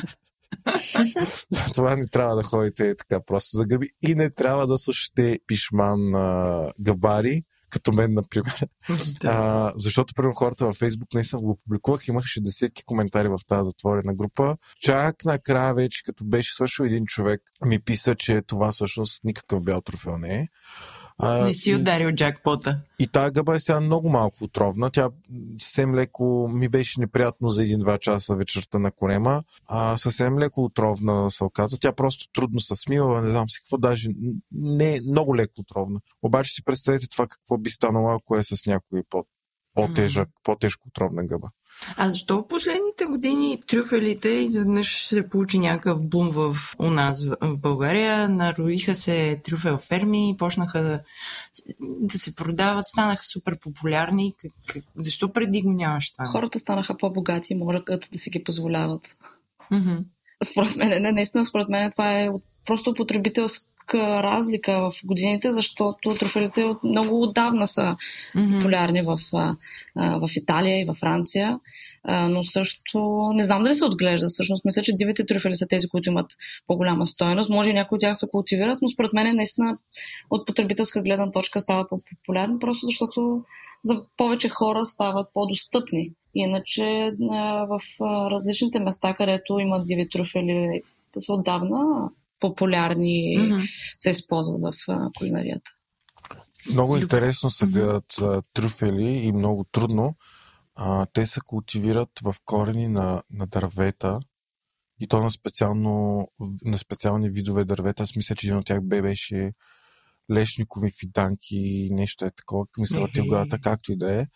[1.51, 6.15] затова не трябва да ходите така просто за гъби и не трябва да слушате пишман
[6.15, 7.43] а, габари,
[7.75, 8.67] като мен, например.
[9.25, 13.65] А, защото, примерно, хората във Фейсбук не съм го публикувах, имаше десетки коментари в тази
[13.65, 14.57] затворена група.
[14.81, 19.81] Чак накрая вече, като беше свършил един човек, ми писа, че това всъщност никакъв бял
[19.81, 20.49] трофел не е.
[21.19, 22.81] А, Не си ударил джакпота.
[22.99, 24.91] и тази гъба е сега много малко отровна.
[24.91, 25.11] Тя
[25.61, 29.43] съвсем леко ми беше неприятно за един-два часа вечерта на корема.
[29.67, 31.79] А, съвсем леко отровна се оказа.
[31.79, 34.09] Тя просто трудно се смила, не знам си какво, даже
[34.53, 36.01] не е много леко отровна.
[36.23, 39.25] Обаче си представете това какво би станало, ако е с някой по-
[39.75, 41.49] по-тежък, по-тежко отровна гъба.
[41.97, 47.57] А защо в последните години трюфелите изведнъж се получи някакъв бум в, у нас в,
[47.57, 48.29] България?
[48.29, 51.01] Нароиха се трюфел ферми, почнаха да,
[51.81, 54.35] да се продават, станаха супер популярни.
[54.39, 56.27] Как, как, защо преди го нямаш това?
[56.27, 59.17] Хората станаха по-богати и могат да си ги позволяват.
[59.71, 59.97] Мгм.
[60.45, 62.29] Според мен, не, наистина, според мен това е
[62.67, 67.97] просто потребителска разлика в годините, защото трофелите от много отдавна са
[68.35, 68.57] Мгм.
[68.57, 69.19] популярни в,
[69.97, 71.59] в Италия и във Франция,
[72.09, 74.29] но също не знам дали се отглежда.
[74.29, 76.31] Всъщност мисля, че дивите трюфели са тези, които имат
[76.67, 77.51] по-голяма стоеност.
[77.51, 79.77] Може и някои от тях се култивират, но според мен наистина
[80.31, 83.43] от потребителска гледна точка стават по-популярни, просто защото
[83.85, 86.11] за повече хора стават по-достъпни.
[86.35, 87.13] Иначе
[87.69, 87.81] в
[88.31, 90.81] различните места, където имат диви трюфели,
[91.19, 93.61] са отдавна популярни и Мгм.
[93.99, 95.71] се използват в а, кулинарията.
[96.73, 98.17] Много интересно се гледат
[98.55, 100.15] трюфели и много трудно.
[100.75, 104.21] А, те се култивират в корени на, на дървета
[105.01, 106.27] и то на, специално,
[106.65, 108.03] на специални видове дървета.
[108.03, 109.53] Аз мисля, че един от тях бе беше
[110.33, 112.67] лешникови фиданки, нещо е такова.
[112.79, 114.27] Мисля, ти в главата, както и да е.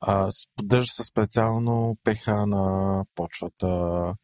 [0.00, 4.14] А, поддържа се специално ПХ на почвата.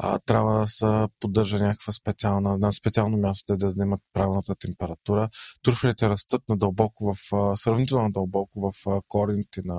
[0.00, 5.28] А, трябва да се поддържа някаква специална, на специално място, да, да имат правилната температура.
[5.62, 9.74] Турфелите растат надълбоко в, сравнително надълбоко в корените на,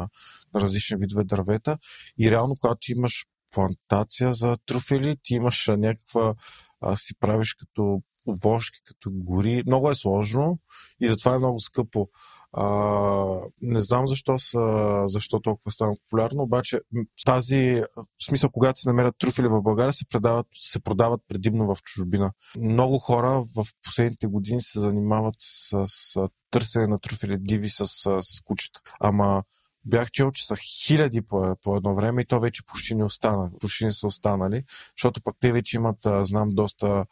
[0.53, 1.77] на различни видове дървета.
[2.19, 6.36] И реално, когато имаш плантация за труфели, ти имаш някаква,
[6.82, 9.63] а, си правиш като обложки, като гори.
[9.67, 10.60] Много е сложно
[11.01, 12.10] и затова е много скъпо.
[12.54, 12.66] А,
[13.62, 16.80] не знам защо, са, защо толкова стана популярно, обаче
[17.26, 21.84] тази, в смисъл, когато се намерят трюфели в България, се, предават, се продават предимно в
[21.84, 22.32] чужбина.
[22.60, 27.86] Много хора в последните години се занимават с, с търсене на трюфели диви с,
[28.22, 28.82] с, кучета.
[29.00, 29.44] Ама
[29.86, 33.50] бях чел, че са хиляди по, по едно време и то вече почти не остана.
[33.60, 34.64] Почти не са останали,
[34.98, 37.06] защото пък те вече имат, знам, доста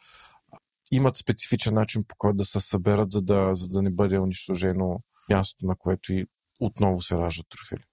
[0.90, 5.00] имат специфичен начин по който да се съберат, за да, за да не бъде унищожено
[5.28, 6.26] мястото, на което и
[6.60, 7.84] отново се раждат трофили.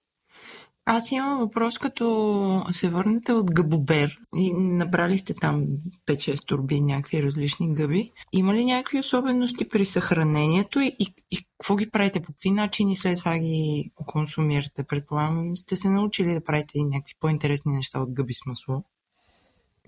[0.87, 5.65] Аз имам въпрос, като се върнете от Гъбобер и набрали сте там
[6.05, 8.11] 5-6 турби, някакви различни гъби.
[8.33, 12.19] Има ли някакви особености при съхранението и, и, и какво ги правите?
[12.19, 14.83] По какви начини след това ги консумирате?
[14.83, 18.83] Предполагам, сте се научили да правите някакви по-интересни неща от гъби с масло.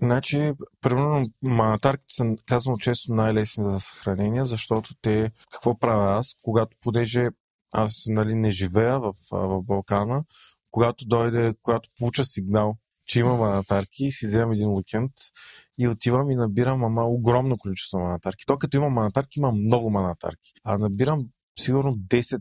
[0.02, 6.76] Значи, примерно, манатарките са казано често най-лесни за съхранение, защото те, какво правя аз, когато
[6.80, 7.28] понеже
[7.72, 10.24] аз нали, не живея в, в Балкана,
[10.70, 15.12] когато дойде, когато получа сигнал, че има манатарки, си вземам един уикенд
[15.78, 18.46] и отивам и набирам ама огромно количество манатарки.
[18.46, 20.52] То като има манатарки, има много манатарки.
[20.64, 21.20] А набирам
[21.58, 22.40] сигурно 10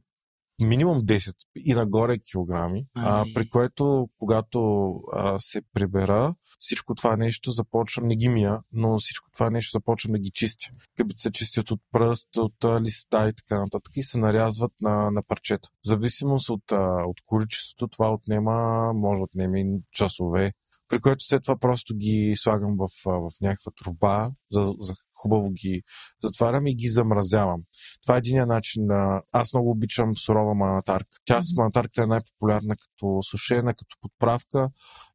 [0.61, 7.51] минимум 10 и нагоре килограми, а, при което когато а, се прибера, всичко това нещо
[7.51, 10.65] започвам, не ги мия, но всичко това нещо започвам да ги чистя.
[10.97, 15.11] Къбите се чистят от пръст, от а, листа и така нататък и се нарязват на,
[15.11, 15.69] на парчета.
[15.69, 20.51] В зависимост от, а, от количеството, това отнема, може да отнеме часове,
[20.89, 25.81] при което след това просто ги слагам в, в някаква труба за, за хубаво ги
[26.23, 27.61] затварям и ги замразявам.
[28.03, 28.85] Това е един начин.
[28.85, 29.21] На...
[29.31, 31.17] Аз много обичам сурова манатарка.
[31.25, 34.69] Тя с манатарката е най-популярна като сушена, като подправка.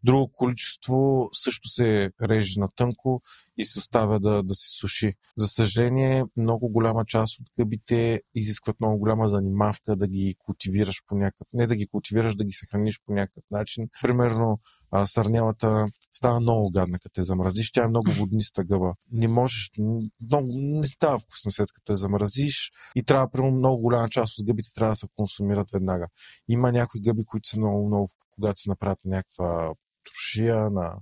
[0.05, 3.23] Друго количество също се реже на тънко
[3.57, 5.13] и се оставя да, да се суши.
[5.37, 11.15] За съжаление, много голяма част от гъбите изискват много голяма занимавка да ги култивираш по
[11.15, 11.47] някакъв...
[11.53, 13.89] Не да ги култивираш, да ги съхраниш по някакъв начин.
[14.03, 14.59] Примерно,
[15.05, 17.73] сърнявата става много гадна, като я замразиш.
[17.73, 18.95] Тя е много водниста гъба.
[19.13, 24.09] Не можеш, много, не става вкусна след като я замразиш и трябва, примерно, много голяма
[24.09, 26.07] част от гъбите трябва да се консумират веднага.
[26.49, 29.73] Има някои гъби, които са много, много, когато се направят някаква
[30.05, 30.95] трошия, на...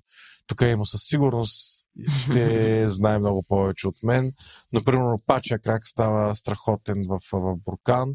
[0.46, 1.80] тук има със сигурност
[2.22, 4.30] ще знае много повече от мен.
[4.72, 8.14] Но, примерно, пача крак става страхотен в, в буркан.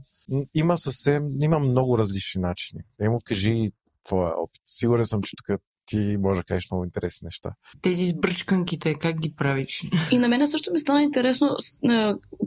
[0.53, 2.81] Има съвсем, има много различни начини.
[3.01, 3.71] Емо, кажи
[4.03, 4.61] твоя опит.
[4.65, 7.49] Сигурен съм, че тук ти може да кажеш много интересни неща.
[7.81, 9.83] Тези сбръчканките, как ги правиш?
[10.11, 11.49] И на мен също ми стана интересно,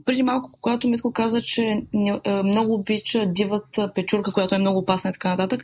[0.05, 1.83] преди малко, когато Митко каза, че
[2.45, 5.63] много обича дивата печурка, която е много опасна и така нататък,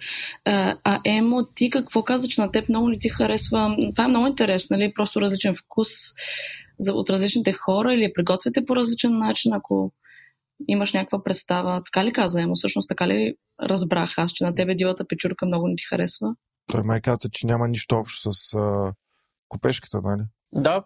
[0.85, 3.77] а Емо, ти какво каза, че на теб много не ти харесва?
[3.95, 4.93] Това е много интересно, нали?
[4.95, 5.89] Просто различен вкус
[6.79, 9.93] за, от различните хора или приготвяте по различен начин, ако
[10.69, 11.83] имаш някаква представа.
[11.85, 12.55] Така ли каза Емо?
[12.55, 16.35] Всъщност така ли разбрах аз, че на тебе дивата печурка много не ти харесва?
[16.67, 18.93] Той май каза, че няма нищо общо с а,
[19.49, 20.23] купешката, нали?
[20.53, 20.85] Да,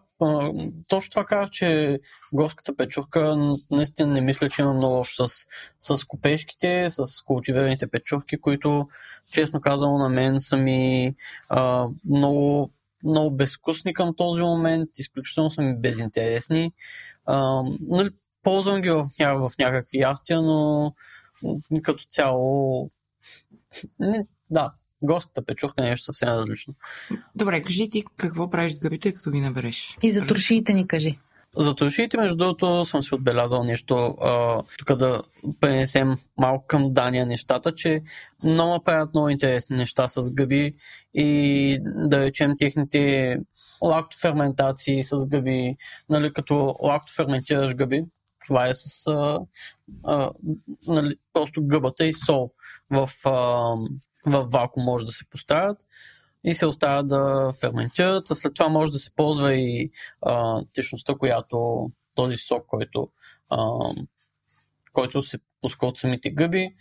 [0.88, 2.00] точно това казах, че
[2.32, 5.46] горската печурка наистина не мисля, че има много общо с,
[5.80, 8.88] с купешките, с култивираните печурки, които,
[9.32, 11.14] честно казано, на мен са ми
[11.48, 12.70] а, много,
[13.04, 16.72] много безвкусни към този момент, изключително са ми безинтересни.
[17.26, 18.10] А, нали,
[18.42, 20.92] ползвам ги в, в някакви ястия, но
[21.82, 22.90] като цяло
[24.00, 26.74] не, да, горската печурка е нещо съвсем различно.
[27.34, 29.96] Добре, кажи ти какво правиш с гъбите, като ги набереш?
[30.02, 31.18] И за туршиите ни кажи.
[31.56, 35.22] За туршиите, между другото, съм си отбелязал нещо, а, тук да
[35.60, 38.02] пренесем малко към Дания нещата, че
[38.44, 40.74] много правят много интересни неща с гъби
[41.14, 43.36] и да речем техните
[43.82, 45.76] лактоферментации с гъби,
[46.10, 48.04] нали, като лактоферментираш гъби,
[48.46, 49.40] това е с а,
[50.04, 50.30] а,
[50.86, 52.50] нали, просто гъбата и сол
[52.90, 53.74] в а,
[54.26, 55.78] в вакуум може да се поставят
[56.44, 58.30] и се оставя да ферментират.
[58.30, 59.90] А след това може да се ползва и
[60.22, 63.08] а, течността, която този сок, който,
[63.50, 63.78] а,
[64.92, 66.74] който се пуска от самите гъби.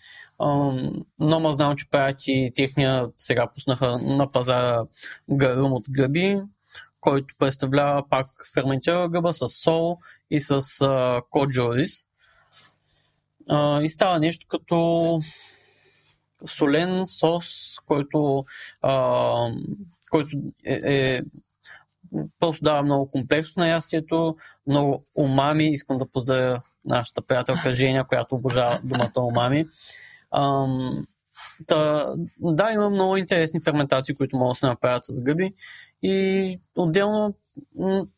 [1.19, 4.83] Но ма знам, че правят и техния, сега пуснаха на пазара
[5.29, 6.41] гарум от гъби,
[6.99, 9.97] който представлява пак ферментира гъба с сол
[10.31, 10.61] и с.
[13.49, 15.19] А, и става нещо като
[16.45, 18.45] солен сос, който,
[18.81, 19.49] а,
[20.11, 21.21] който е, е
[22.39, 24.35] просто дава много комплексно на ястието,
[24.67, 25.71] много умами.
[25.71, 29.65] Искам да поздравя нашата приятелка Женя, която обожава думата умами.
[30.31, 31.05] Ам,
[31.67, 32.05] та,
[32.39, 35.53] да, има много интересни ферментации, които могат да се направят с гъби.
[36.03, 37.33] И отделно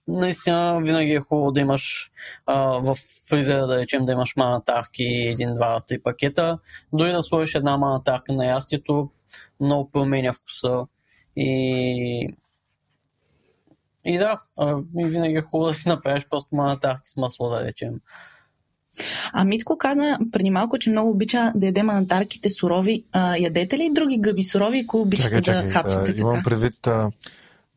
[0.08, 2.12] наистина винаги е хубаво да имаш
[2.46, 2.96] а, в
[3.30, 6.60] фризера, да речем, да имаш манатарки, един, два, три пакета.
[6.94, 9.10] Дори да сложиш една манатарка на ястието,
[9.60, 10.86] много променя вкуса.
[11.36, 12.30] И
[14.06, 14.40] и да,
[15.00, 17.94] и винаги е хубаво да си направиш просто манатарки с масло, да речем.
[19.34, 23.06] А Митко каза преди малко, че много обича да яде манатарките сурови.
[23.12, 26.12] А, ядете ли други гъби сурови, които обичате чакай, чакай, да хапвате?
[26.12, 27.12] А, имам предвид, а,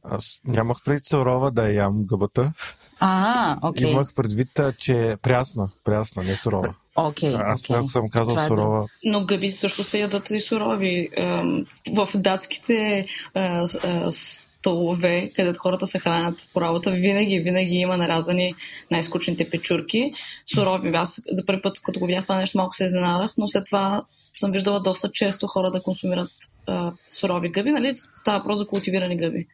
[0.05, 2.53] аз нямах предвид сурова да ям гъбата.
[3.01, 3.87] А, окей.
[3.87, 3.91] Okay.
[3.91, 6.75] Имах предвид, че е прясна, прясна, не сурова.
[6.97, 7.79] Окей, okay, Аз okay.
[7.79, 8.81] ако съм казал Това е сурова.
[8.81, 8.87] Да.
[9.05, 11.09] Но гъби също се ядат и сурови.
[11.93, 13.07] В датските
[14.63, 18.55] столове, където хората се хранят по работа, винаги, винаги има наразани
[18.91, 20.13] най-скучните печурки.
[20.55, 20.89] Сурови.
[20.95, 24.05] Аз за първи път, като го видях това нещо, малко се изненадах, но след това
[24.37, 26.31] съм виждала доста често хора да консумират
[26.67, 27.71] а, сурови гъби.
[27.71, 27.93] Нали?
[28.25, 29.47] Това въпрос за култивирани гъби.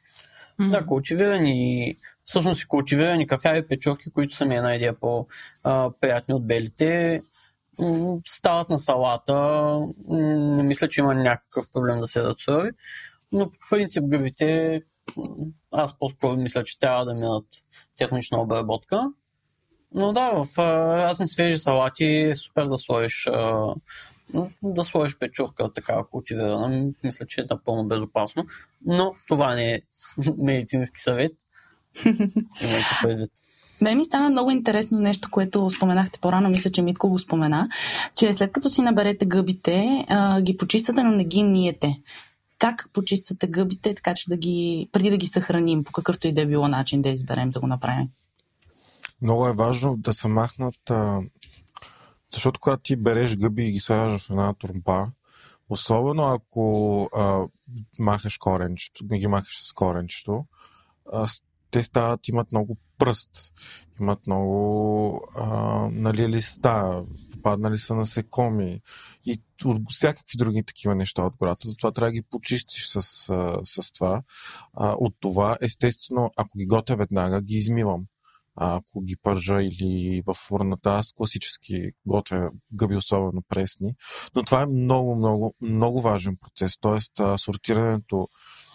[0.61, 7.23] Да, култивирани, всъщност и култивирани кафяви печурки, които са ми една идея по-приятни от белите,
[8.27, 9.79] стават на салата.
[10.09, 12.71] Не мисля, че има някакъв проблем да се дадат сурови.
[13.33, 14.83] Но по принцип гъбите
[15.73, 17.47] аз по-скоро мисля, че трябва да минат
[17.97, 19.13] технична обработка.
[19.95, 20.59] Но да, в
[20.99, 23.29] разни свежи салати е супер да сложиш
[24.63, 26.93] да сложиш печурка такава култивирана.
[27.05, 28.47] Мисля, че е напълно безопасно.
[28.87, 29.81] Но това не е
[30.39, 31.33] медицински съвет.
[32.63, 33.31] Имайте предвид.
[33.81, 37.69] Мен ми стана много интересно нещо, което споменахте по-рано, мисля, че Митко го спомена,
[38.15, 42.01] че след като си наберете гъбите, а, ги почиствате, но не ги миете
[42.59, 46.43] как почиствате гъбите, така че да ги, преди да ги съхраним, по какъвто и да
[46.43, 48.09] е било начин да изберем да го направим?
[49.23, 51.21] Много е важно да се махнат, а,
[52.35, 55.07] защото когато ти береш гъби и ги слагаш в една турба,
[55.71, 57.47] особено ако а,
[57.99, 60.45] махаш коренчето, ги махаш с коренчето,
[61.71, 63.53] те стават, имат много пръст,
[64.01, 65.49] имат много а,
[65.93, 67.03] нали, листа,
[67.33, 68.81] попаднали са насекоми
[69.27, 71.69] и от всякакви други такива неща от гората.
[71.69, 73.03] Затова трябва да ги почистиш с,
[73.65, 74.23] с това.
[74.75, 78.05] А, от това, естествено, ако ги готвя веднага, ги измивам.
[78.61, 83.95] Ако ги пържа или в фурната, аз класически готвя гъби, особено пресни.
[84.35, 86.79] Но това е много, много, много важен процес.
[86.81, 88.29] Тоест, сортирането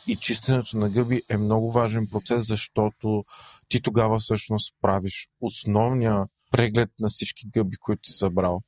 [0.07, 3.23] и чистенето на гъби е много важен процес, защото
[3.67, 8.61] ти тогава всъщност правиш основния преглед на всички гъби, които си събрал.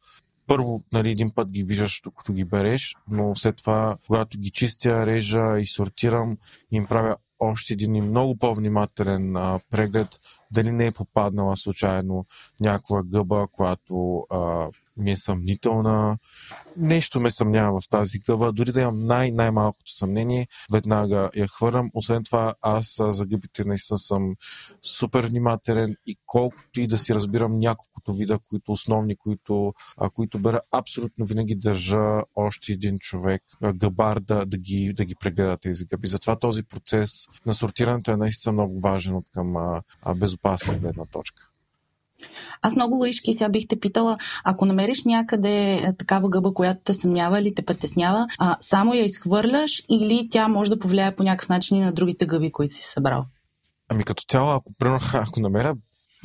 [0.47, 5.05] Първо, нали, един път ги виждаш, докато ги береш, но след това, когато ги чистя,
[5.05, 6.37] режа и сортирам,
[6.71, 10.19] им правя още един и много по-внимателен а, преглед
[10.51, 12.25] дали не е попаднала случайно
[12.59, 16.17] някаква гъба, която а, ми е съмнителна.
[16.77, 18.51] Нещо ме съмнява в тази гъба.
[18.51, 21.91] Дори да имам най- най-малкото съмнение, веднага я хвърлям.
[21.93, 24.35] Освен това, аз за гъбите наистина съм
[24.97, 27.57] супер внимателен и колкото и да си разбирам
[28.05, 33.43] няколкото вида, които основни, които, а, които бера, абсолютно винаги държа още един човек,
[33.73, 36.07] гъбар да, да, ги, да ги прегледа тези гъби.
[36.07, 39.81] Затова този процес на сортирането е наистина много важен от към а,
[40.15, 41.49] безопасна гледна точка.
[42.61, 46.93] Аз много лъжки сега бих те питала, ако намериш някъде е, такава гъба, която те
[46.93, 51.49] съмнява или те притеснява, а, само я изхвърляш или тя може да повлияе по някакъв
[51.49, 53.25] начин и на другите гъби, които си събрал?
[53.89, 54.73] Ами като цяло, ако,
[55.13, 55.75] ако намеря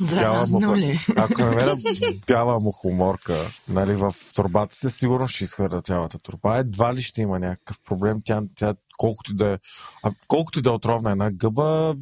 [0.09, 0.99] бяла муха, ли?
[1.17, 1.75] Ако намеря
[2.27, 3.37] бяла мухоморка
[3.69, 6.57] нали, в турбата си, сигурно ще изхвърля цялата турба.
[6.57, 8.21] Едва ли ще има някакъв проблем.
[8.25, 9.57] Тя, тя колкото да е,
[10.03, 11.95] а, колкото да е отровна една гъба,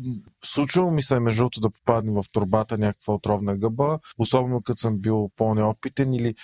[0.45, 5.30] случва ми се между да попадне в турбата някаква отровна гъба, особено като съм бил
[5.36, 6.36] по-неопитен или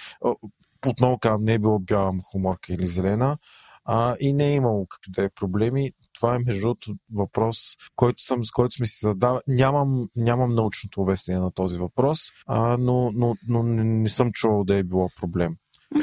[0.87, 3.37] отново казвам, не е било бяла мухоморка или зелена,
[3.85, 5.91] а, и не е имало какви да е проблеми.
[6.15, 7.57] Това е между другото въпрос,
[7.95, 9.41] който съм, с който сме си задава.
[9.47, 14.63] Нямам, нямам научното обяснение на този въпрос, а, но, но, но не, не съм чувал
[14.63, 15.55] да е било проблем.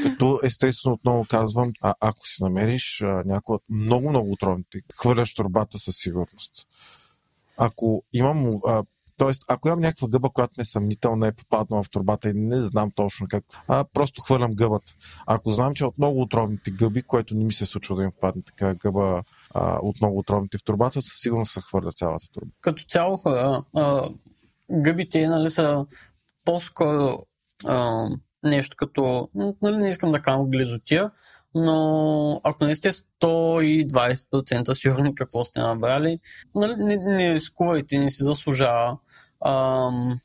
[0.03, 5.97] Като естествено отново казвам, а, ако си намериш някои от много-много отровните, хвърляш турбата със
[5.97, 6.53] сигурност.
[7.57, 8.83] Ако имам а,
[9.23, 12.91] Тоест, ако имам някаква гъба, която ме съмнителна е попаднала в турбата и не знам
[12.95, 14.93] точно как, а просто хвърлям гъбата.
[15.27, 18.43] Ако знам, че от много отровните гъби, което не ми се случва да им попадне
[18.43, 19.23] така гъба
[19.55, 22.51] а, от много отровните в турбата, със сигурност се хвърля цялата турба.
[22.61, 24.09] Като цяло а,
[24.71, 25.87] гъбите нали, са
[26.45, 27.19] по-скоро
[27.67, 28.09] а,
[28.43, 29.29] нещо като,
[29.63, 31.11] нали, не искам да казвам глизотия,
[31.55, 36.19] но ако не сте 120% сигурни какво сте набрали,
[36.55, 38.99] нали, не, не рискувайте, не си заслужава.
[39.47, 40.21] Ам,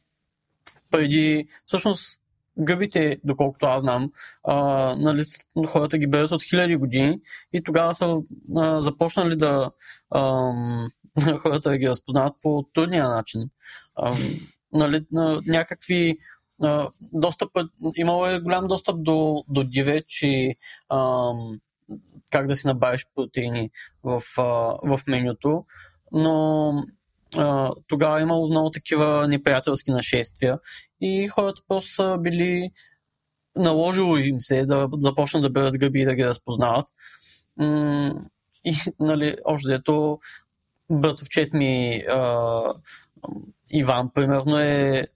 [0.92, 2.20] преди, всъщност,
[2.60, 4.12] гъбите, доколкото аз знам,
[4.44, 4.56] а,
[4.96, 5.24] нали,
[5.68, 7.20] хората ги берат от хиляди години
[7.54, 8.22] и тогава са
[8.58, 9.72] а, започнали да
[10.16, 10.90] ам,
[11.38, 13.42] хората да ги разпознават по трудния начин.
[13.96, 14.16] А,
[14.74, 16.18] нали, на някакви
[16.64, 17.50] а, достъп,
[17.96, 20.56] имало е голям достъп до, до дивеч и
[20.90, 21.32] а,
[22.32, 23.70] как да си набавиш протеини
[24.04, 24.44] в, а,
[24.84, 25.66] в менюто,
[26.12, 26.72] но
[27.36, 30.60] а, тогава е имало много такива неприятелски нашествия
[31.02, 32.70] и хората просто са били
[33.56, 36.88] наложило им се да започнат да берат гъби и да ги разпознават.
[38.66, 40.20] И, нали, общо взето,
[40.92, 42.62] братовчет ми а,
[43.72, 45.08] Иван, примерно, е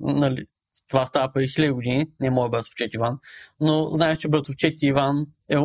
[0.00, 0.46] нали,
[0.88, 3.18] това става преди хиляди години, не е моят братовчет Иван,
[3.60, 5.56] но знаеш, че братовчет Иван е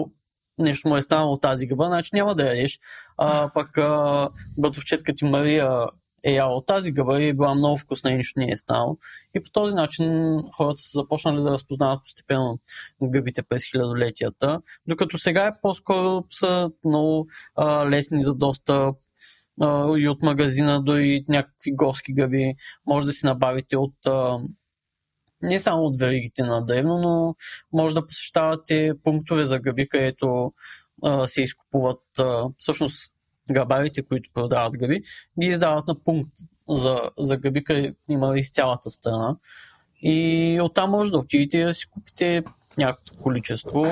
[0.58, 2.80] нещо му е станало от тази гъба, значи няма да ядеш.
[3.18, 5.88] А, пък а, братовчетка ти Мария
[6.24, 8.98] е от тази гъба и е била много вкусна и нищо не е станало.
[9.36, 12.60] И по този начин хората са започнали да разпознават постепенно
[13.04, 18.96] гъбите през хилядолетията, докато сега е по-скоро са много а, лесни за достъп
[19.62, 22.54] а, и от магазина до и някакви горски гъби.
[22.88, 24.40] Може да си набавите от а,
[25.42, 27.36] не само от веригите на древно, но
[27.74, 30.54] може да посещавате пунктове за гъби, където
[31.04, 33.14] а, се изкупуват а, всъщност
[33.52, 35.02] габарите, които продават гъби,
[35.42, 36.32] ги издават на пункт
[36.70, 39.38] за, за гъби, където има из цялата страна.
[40.02, 42.44] И оттам може да отидете да си купите
[42.78, 43.86] някакво количество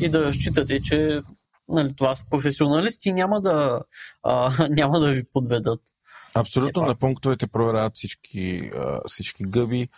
[0.00, 1.20] и да разчитате, че
[1.68, 3.82] нали, това са професионалисти няма да,
[4.22, 5.80] а, няма да ви подведат.
[6.36, 8.70] Абсолютно на пунктовете проверяват всички,
[9.06, 9.88] всички гъби.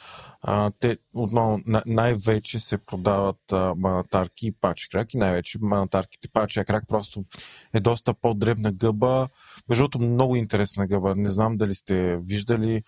[0.81, 3.39] те отново най-вече се продават
[3.77, 7.25] манатарки и пачи крак и най-вече манатарките пачи крак просто
[7.75, 9.29] е доста по-дребна гъба.
[9.69, 11.15] Между другото много интересна гъба.
[11.17, 12.83] Не знам дали сте виждали.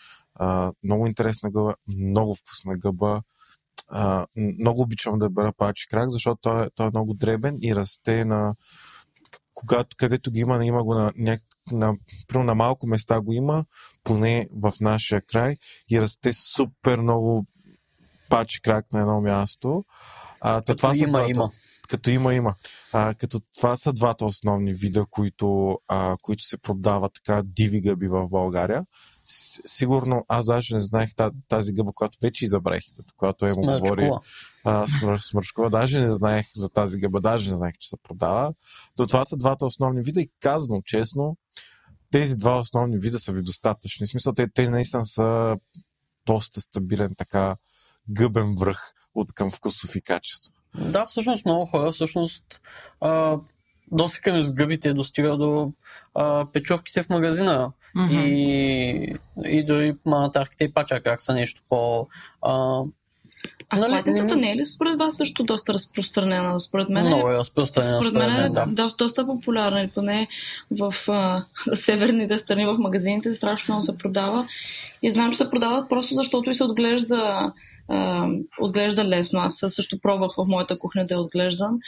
[0.85, 3.23] много интересна гъба, много вкусна гъба.
[4.37, 8.25] много обичам да бъда пачи крак, защото той, е, той е много дребен и расте
[8.25, 8.55] на
[9.55, 11.41] когато, където ги има, има го на, няк...
[11.73, 11.95] на,
[12.35, 13.65] на, малко места го има,
[14.05, 15.57] поне в нашия край
[15.91, 17.47] и расте супер много
[18.29, 19.85] пачи крак на едно място.
[20.41, 21.51] А, като това има, двата, има.
[21.89, 22.55] Като има, има.
[22.93, 28.09] А, като това са двата основни вида, които, а, които се продават така диви гъби
[28.09, 28.85] в България.
[29.67, 31.11] Сигурно аз даже не знаех
[31.49, 32.85] тази гъба, която вече и забравих,
[33.17, 34.11] когато е му говори
[34.99, 35.71] смър, смършкова.
[35.71, 38.55] Даже не знаех за тази гъба, даже не знаех, че се продава.
[38.99, 41.37] Но това са двата основни вида и казвам честно,
[42.11, 44.07] тези два основни вида са ви достатъчни.
[44.07, 45.57] В смисъл, те, те наистина са
[46.27, 47.57] доста стабилен така
[48.11, 50.61] гъбен връх от към вкусови качества.
[50.75, 52.61] Да, всъщност много хора всъщност
[53.01, 53.39] а,
[53.93, 55.73] досека с гъбите достига до
[56.15, 58.25] а, печовките в магазина mm-hmm.
[58.25, 59.15] и,
[59.45, 62.09] и дори манатарките и пача как са нещо по...
[62.43, 62.83] А,
[63.71, 66.61] а нали, кладенцата не е ли според вас също доста разпространена?
[66.61, 68.03] Според мен Много е разпространена.
[68.03, 68.67] Според мен е да.
[68.67, 69.83] доста, доста популярна.
[69.83, 70.29] И поне
[70.71, 71.43] в а,
[71.75, 74.49] северните страни, в магазините страшно много се продава.
[75.03, 77.53] И знам, че се продават просто защото и се отглежда,
[77.89, 78.27] а,
[78.61, 79.41] отглежда лесно.
[79.41, 81.79] Аз също пробвах в моята кухня да я отглеждам.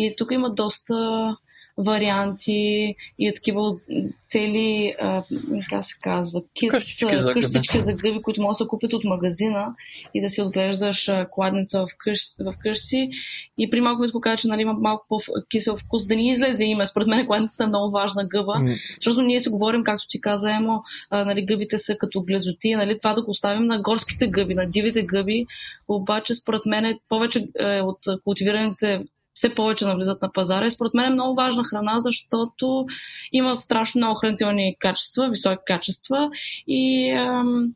[0.00, 1.36] И тук има доста
[1.78, 3.76] варианти и такива
[4.24, 5.22] цели, а,
[5.70, 9.04] как се казва, кит, къщички, за къщички за гъби, които може да се купят от
[9.04, 9.74] магазина
[10.14, 13.10] и да си отглеждаш кладница в, къщ, в къщи.
[13.58, 16.86] И при малко ми кажа, че нали, има малко по-кисел вкус, да ни излезе име.
[16.86, 18.80] Според мен кладницата е много важна гъба, mm.
[19.00, 20.82] защото ние си говорим, както ти каза, Емо,
[21.12, 25.02] нали, гъбите са като глезоти, нали, това да го оставим на горските гъби, на дивите
[25.02, 25.46] гъби,
[25.88, 29.04] обаче според мен е повече е, от култивираните
[29.38, 30.66] все повече навлизат на пазара.
[30.66, 32.86] И според мен е много важна храна, защото
[33.32, 36.30] има страшно много хранителни качества, високи качества
[36.66, 37.72] и ам,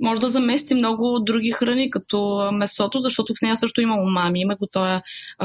[0.00, 4.56] може да замести много други храни, като месото, защото в нея също има умами, има
[4.56, 5.00] го този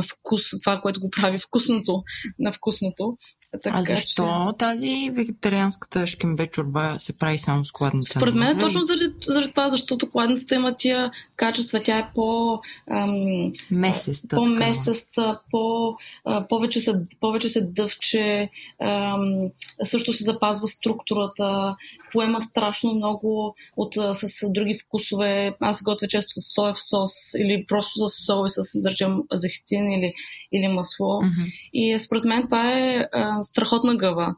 [0.10, 2.04] вкус, това, което го прави вкусното
[2.40, 3.18] на вкусното.
[3.64, 4.58] Така, а защо че...
[4.58, 8.20] тази вегетарианската шкембе чорба се прави само с кладница?
[8.20, 11.82] Според мен е точно заради, заради това, защото кладницата има тия качества.
[11.84, 12.60] Тя е по...
[12.92, 14.36] Ам, месеста.
[14.36, 15.96] По-месеста, по,
[16.26, 18.50] а, повече, се, повече се дъвче,
[18.82, 19.50] ам,
[19.84, 21.76] също се запазва структурата,
[22.12, 25.56] поема страшно много от, с други вкусове.
[25.60, 29.92] Аз готвя често с соев сос или просто с сол и с, да речем, зехтин
[29.92, 30.14] или,
[30.52, 31.08] или масло.
[31.08, 31.54] Mm-hmm.
[31.74, 34.36] И според мен това е а, страхотна гъва.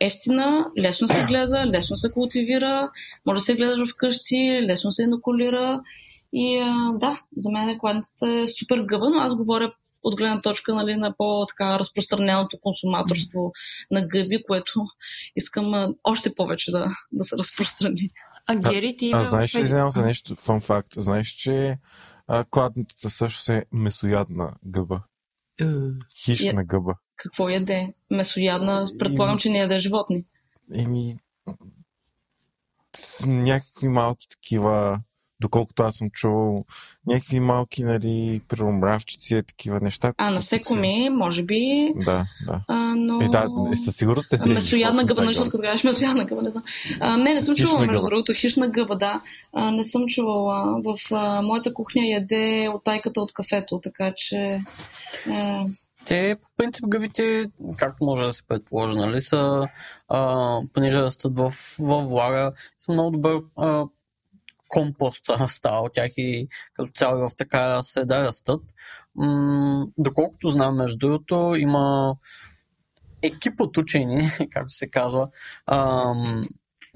[0.00, 2.90] Ефтина, лесно се гледа, лесно се култивира,
[3.26, 5.80] може да се гледаш вкъщи, лесно се инокулира.
[6.32, 10.74] И а, да, за мен кладницата е супер гъва, но аз говоря от гледна точка
[10.74, 13.52] нали, на по-разпространеното консуматорство
[13.90, 14.86] на гъби, което
[15.36, 18.08] искам а, още повече да, да се разпространи.
[18.46, 21.78] А Гери, ти а, а знаеш ли, извинявам за нещо, фан факт, знаеш, че
[22.26, 25.00] а, кладницата също е месоядна гъба.
[25.60, 25.94] Uh,
[26.24, 26.94] Хищна гъба.
[27.16, 27.94] Какво яде?
[28.10, 28.86] Месоядна?
[28.98, 30.24] Предполагам, че не яде животни.
[30.74, 31.16] Еми,
[33.26, 35.00] някакви малки такива,
[35.40, 36.64] доколкото аз съм чувал,
[37.06, 40.12] някакви малки, нали, мравчици, такива неща.
[40.16, 41.92] А, насекоми, може би.
[41.96, 42.60] Да, да.
[42.68, 43.20] А, но...
[43.20, 46.62] Е, да, е, със сигурност е Месоядна гъба, нещо, като кажеш месоядна гъба, не знам.
[47.00, 49.22] А, не, не съм хищна чувала, между другото, хищна гъба, да.
[49.52, 50.82] А, не съм чувала.
[50.82, 54.58] В а, моята кухня яде от тайката от кафето, така че...
[55.30, 55.64] А...
[56.06, 57.44] Те, по принцип, гъбите,
[57.76, 59.68] както може да се предположи, нали, са,
[60.08, 63.86] а, понеже растат в, в влага, са много добър а,
[64.68, 68.62] компост става от тях и като цяло в така среда растат.
[69.14, 72.16] М- доколкото знам, между другото, има
[73.22, 75.28] екип от учени, както се казва,
[75.66, 76.44] ам,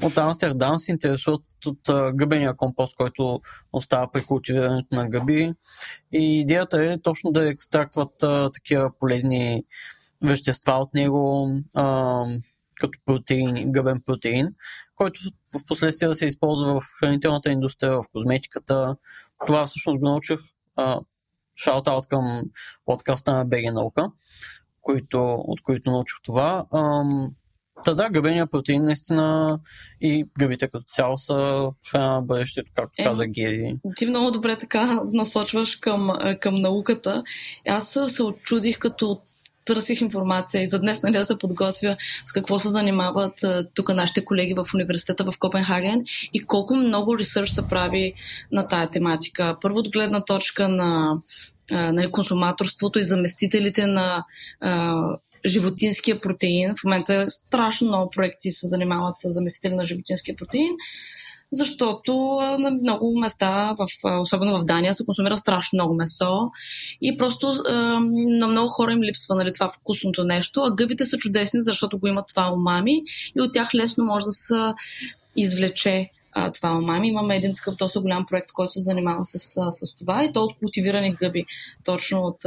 [0.03, 1.81] от Амстердам се интересуват от
[2.15, 3.41] гъбения компост, който
[3.73, 5.53] остава при култивирането на гъби.
[6.13, 9.65] И идеята е точно да екстрактват а, такива полезни
[10.23, 12.25] вещества от него, а,
[12.75, 14.49] като протеин, гъбен протеин,
[14.97, 15.21] който
[15.55, 18.97] в последствие да се използва в хранителната индустрия, в козметиката.
[19.47, 20.39] Това всъщност го научих.
[21.65, 22.43] Шаут-аут към
[22.85, 24.11] подкаста на БГ наука,
[24.81, 26.67] които, от които научих това.
[27.85, 29.59] Та да, гъбения протеин наистина
[30.01, 33.77] и гъбите като цяло са храна на бъдещето, както е, каза Гери.
[33.97, 36.11] Ти много добре така насочваш към,
[36.41, 37.23] към науката.
[37.69, 39.21] Аз се очудих като
[39.69, 43.35] търсих информация и за днес нали, да се подготвя с какво се занимават
[43.75, 48.15] тук нашите колеги в университета в Копенхаген и колко много ресърч се прави
[48.53, 49.57] на тая тематика.
[49.61, 51.19] Първо от гледна точка на
[51.71, 54.25] нали, консуматорството и заместителите на
[54.61, 54.95] а,
[55.47, 56.75] животинския протеин.
[56.81, 60.71] В момента страшно много проекти се занимават с заместители на животинския протеин
[61.53, 63.87] защото на много места, в,
[64.21, 66.51] особено в Дания, се консумира страшно много месо
[67.03, 67.53] и просто
[68.09, 72.07] на много хора им липсва нали, това вкусното нещо, а гъбите са чудесни, защото го
[72.07, 73.03] имат това умами
[73.37, 74.73] и от тях лесно може да се
[75.37, 77.09] извлече а, това мами.
[77.09, 79.39] Имаме един такъв доста голям проект, който се занимава с,
[79.73, 81.45] с това и то от култивирани гъби,
[81.85, 82.45] точно от,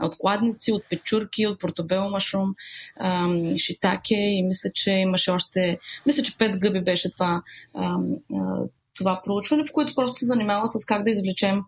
[0.00, 2.54] от кладници, от печурки, от портобел машрум,
[3.58, 7.42] шитаке и мисля, че имаше още, мисля, че пет гъби беше това,
[8.96, 11.62] това проучване, в което просто се занимават с как да извлечем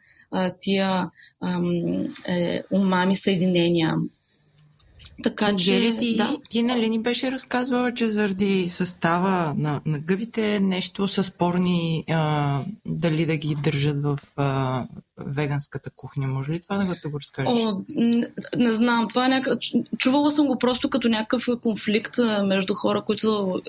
[0.61, 1.11] тия
[2.29, 3.97] е, умами съединения
[5.23, 6.37] така че, Гери, ти, да.
[6.49, 12.61] ти нали ни беше разказвала, че заради състава на, на гъбите нещо са спорни а,
[12.87, 14.85] дали да ги държат в а,
[15.19, 16.29] веганската кухня.
[16.29, 17.59] Може ли това да го, да разкажеш?
[17.59, 19.09] О, не, не знам.
[19.09, 19.59] Това е някак...
[19.99, 23.61] Чувала съм го просто като някакъв конфликт между хора, които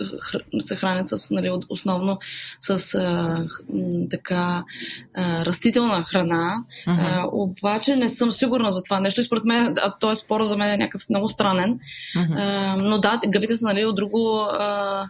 [0.60, 2.20] се хранят с, нали, основно
[2.62, 3.46] с а,
[4.12, 4.64] така
[5.16, 6.56] а, растителна храна.
[6.88, 7.24] Uh-huh.
[7.24, 10.58] А, обаче не съм сигурна за това нещо и според мен, а този спор за
[10.58, 11.80] мен е някакъв много странен.
[12.16, 12.36] Uh-huh.
[12.38, 15.10] А, но да, гъбите са нали, от друго а,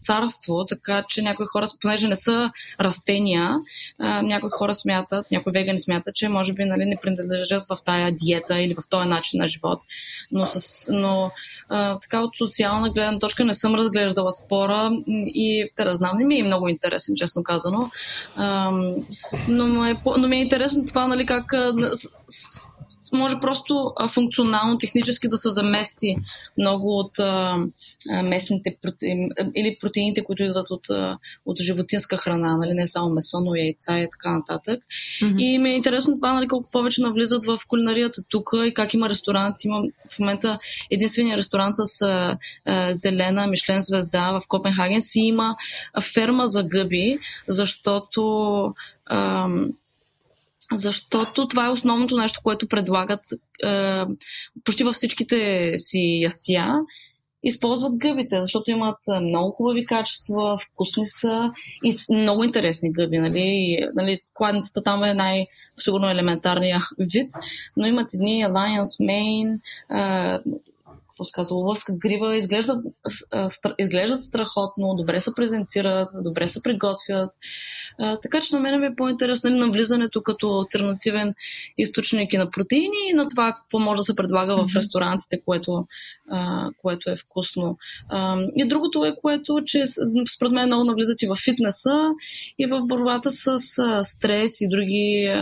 [0.00, 2.50] царство, така че някои хора, понеже не са
[2.80, 3.56] растения,
[4.22, 8.60] някои хора смятат, някои вегани смятат, че може би нали, не принадлежат в тая диета
[8.60, 9.80] или в този начин на живот.
[10.32, 11.30] Но, с, но
[12.02, 16.42] така от социална гледна точка не съм разглеждала спора и да знам, не ми е
[16.42, 17.90] много интересен, честно казано.
[18.36, 18.70] А,
[19.48, 21.44] но, е, но ми е интересно това, нали, как
[23.14, 26.16] може просто функционално, технически да се замести
[26.58, 27.56] много от а,
[28.22, 30.86] местните протеини, или протеините, които идват от,
[31.46, 32.74] от животинска храна, нали?
[32.74, 34.82] не само месо, но яйца и така нататък.
[35.22, 35.42] Mm-hmm.
[35.42, 39.08] И ми е интересно това, нали, колко повече навлизат в кулинарията тук и как има
[39.08, 39.56] ресторант.
[39.64, 40.58] Има в момента
[40.90, 45.56] единствения ресторант с а, а, зелена Мишлен звезда в Копенхаген си има
[46.14, 48.22] ферма за гъби, защото
[49.06, 49.48] а,
[50.72, 53.20] защото това е основното нещо, което предлагат
[53.64, 54.02] е,
[54.64, 56.74] почти във всичките си ястия.
[57.46, 61.50] Използват гъбите, защото имат много хубави качества, вкусни са
[61.84, 63.18] и много интересни гъби.
[63.18, 63.42] Нали?
[63.44, 65.46] И, нали, кладницата там е най-
[65.80, 67.30] сигурно елементарния вид,
[67.76, 69.58] но имат едни Alliance Main,
[69.94, 70.40] е,
[71.14, 72.84] какво се казва, лъвска грива, изглеждат,
[73.78, 77.30] изглеждат страхотно, добре се презентират, добре се приготвят.
[77.98, 81.34] А, така че на мен ми е по-интересно на влизането като альтернативен
[81.78, 85.86] източник и на протеини и на това какво може да се предлага в ресторантите, което,
[86.30, 87.78] а, което е вкусно.
[88.08, 89.82] А, и другото е, което, че
[90.34, 92.10] според мен много навлизат и в фитнеса
[92.58, 95.32] и в борбата с а, стрес и други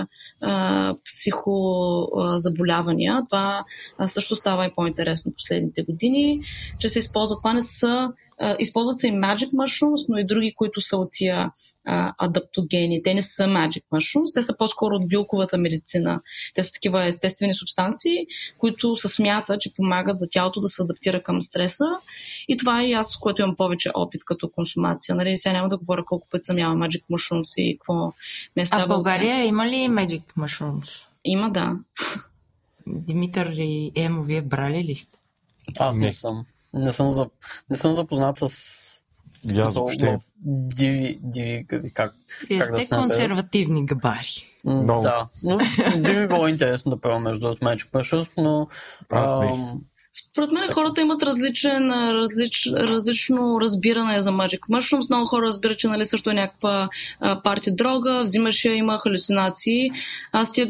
[0.43, 3.23] а, психозаболявания.
[3.27, 3.65] Това
[3.99, 6.43] а, също става и по-интересно последните години,
[6.79, 7.39] че се използва.
[7.39, 11.09] Това не са а, използват се и Magic Mushrooms, но и други, които са от
[11.13, 11.51] тия
[11.85, 13.03] а, адаптогени.
[13.03, 16.21] Те не са Magic Mushrooms, те са по-скоро от билковата медицина.
[16.55, 18.27] Те са такива естествени субстанции,
[18.59, 21.85] които се смята, че помагат за тялото да се адаптира към стреса.
[22.49, 25.15] И това е и аз, което имам повече опит като консумация.
[25.15, 25.37] Нали?
[25.37, 28.13] Сега няма да говоря колко път съм яла Magic Mushrooms и какво
[28.57, 31.07] ме А в България има ли Magic Mushrooms?
[31.25, 31.77] Има, да.
[32.87, 35.19] Димитър и Емо, вие брали ли сте?
[35.79, 36.13] Аз не, Не.
[36.13, 36.45] съм.
[36.75, 37.27] Не съм, за,
[37.71, 39.03] не съм запознат с
[39.45, 40.17] И аз въобще.
[40.45, 42.15] диви, диви как,
[42.49, 43.11] Вие как да сте се наберат.
[43.11, 44.57] консервативни габари.
[44.65, 45.59] Да, но
[45.99, 48.69] би ми било интересно да правя между Magic Mushrooms, но
[49.11, 49.47] Аз не.
[49.47, 49.81] ам,
[50.13, 55.11] Според мен хората имат различен, различ, различно разбиране за Magic Mushrooms.
[55.11, 56.89] Много хора разбират, че нали, също е някаква
[57.21, 59.91] а, парти дрога, взимаш я, има халюцинации.
[60.33, 60.69] Аз тия,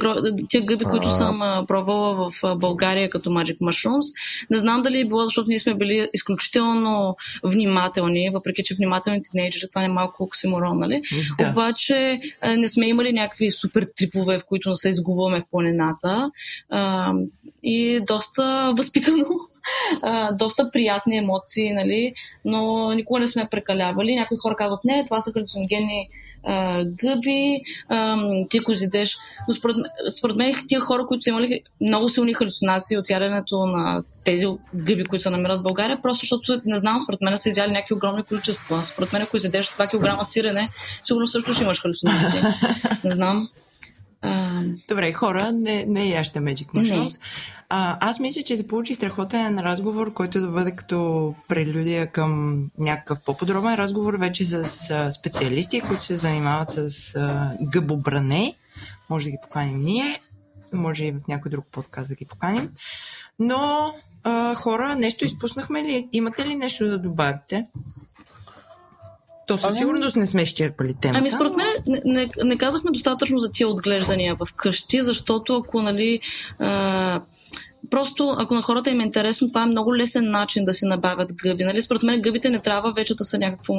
[0.48, 4.14] тия гъби, които съм а, пробвала в а, България като Magic Mushrooms,
[4.50, 9.68] не знам дали е било, защото ние сме били изключително внимателни, въпреки че внимателни тинейджери,
[9.68, 11.02] това е малко оксиморон, нали?
[11.38, 11.50] Да.
[11.50, 16.30] Обаче а, не сме имали някакви супер трипове, в които не се изгубваме в планината.
[16.70, 17.12] А,
[17.62, 19.26] и доста възпитано,
[20.02, 22.14] а, доста приятни емоции, нали?
[22.44, 24.14] но никога не сме прекалявали.
[24.14, 26.08] Някои хора казват, не, това са халюциногенни
[26.44, 28.18] а, гъби, а,
[28.50, 29.16] ти ако изидеш.
[29.48, 29.76] Но според,
[30.18, 35.04] според мен тия хора, които са имали много силни халюцинации от яденето на тези гъби,
[35.04, 38.22] които се намират в България, просто защото, не знам, според мен са изяли някакви огромни
[38.22, 38.82] количества.
[38.82, 40.68] Според мен, ако изядеш 2 кг сирене,
[41.04, 42.40] сигурно също ще имаш халюцинации.
[43.04, 43.48] Не знам.
[44.22, 47.20] А, Добре, хора, не, не яща Magic Mushrooms.
[47.74, 53.20] А, аз мисля, че се получи страхотен разговор, който да бъде като прелюдия към някакъв
[53.20, 58.54] по-подробен разговор вече с а, специалисти, които се занимават с а, гъбобране.
[59.10, 60.20] Може да ги поканим ние,
[60.72, 62.70] може и в някой друг подкаст да ги поканим.
[63.38, 63.94] Но,
[64.24, 66.08] а, хора, нещо изпуснахме ли?
[66.12, 67.66] Имате ли нещо да добавите?
[69.46, 71.18] То със Ами- сигурност не сме изчерпали темата.
[71.18, 75.82] Ами според мен не, не, не казахме достатъчно за тия отглеждания в къщи, защото ако
[75.82, 76.20] нали
[76.58, 77.20] а,
[77.90, 81.32] Просто, ако на хората им е интересно, това е много лесен начин да си набавят
[81.32, 81.64] гъби.
[81.64, 81.82] Нали?
[81.82, 83.74] Според мен гъбите не трябва вече да са някакво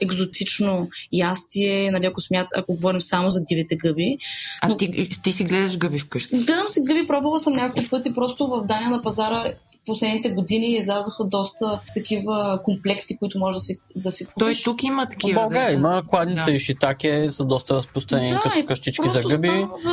[0.00, 2.06] екзотично ястие, нали?
[2.06, 4.18] ако, смят, ако говорим само за дивите гъби.
[4.62, 6.36] А ти, ти си гледаш гъби вкъщи.
[6.36, 9.52] Гледам си гъби, пробвала съм няколко пъти, просто в Дания на пазара
[9.86, 14.62] последните години излязаха доста такива комплекти, които може да си, да си Той купиш.
[14.62, 15.40] тук има в такива.
[15.40, 15.74] България да.
[15.74, 16.52] има кладница Да.
[16.52, 19.50] и шитаке, са доста разпространени Да, като къщички за гъби.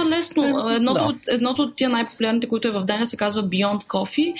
[0.09, 0.69] Лесно.
[0.69, 1.05] Едното, Да.
[1.05, 4.33] от, едното от тия най-популярните, които е в Дания, се казва Beyond Coffee,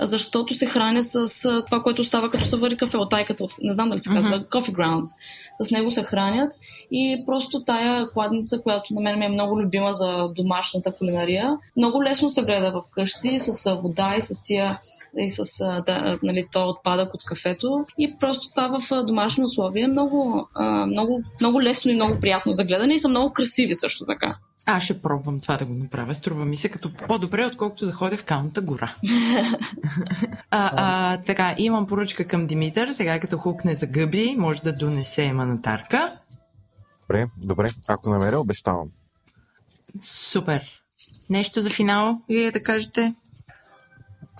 [0.00, 1.26] защото се храня с
[1.66, 4.36] това, което става като се вари кафе от тайката, от, не знам дали се казва,
[4.36, 4.44] Мгм.
[4.44, 5.10] Coffee Grounds.
[5.60, 6.52] С него се хранят
[6.92, 12.04] и просто тая кладница, която на мен ми е много любима за домашната кулинария, много
[12.04, 14.78] лесно се гледа в къщи с вода и с тия
[15.18, 15.44] и с
[15.86, 17.86] да, нали, то отпадък от кафето.
[17.98, 20.48] И просто това в домашни условия е много,
[20.86, 24.36] много, много лесно и много приятно за гледане и са много красиви също така.
[24.66, 26.14] Аз ще пробвам това да го направя.
[26.14, 28.94] Струва ми се като по-добре, отколкото да ходя в калната гора.
[30.50, 32.88] а, а, така, имам поръчка към Димитър.
[32.92, 36.12] Сега като хукне за гъби, може да донесе манатарка.
[37.12, 37.68] Добре, добре.
[37.88, 38.90] Ако намеря, обещавам.
[40.02, 40.82] Супер.
[41.30, 43.14] Нещо за финал, вие да кажете?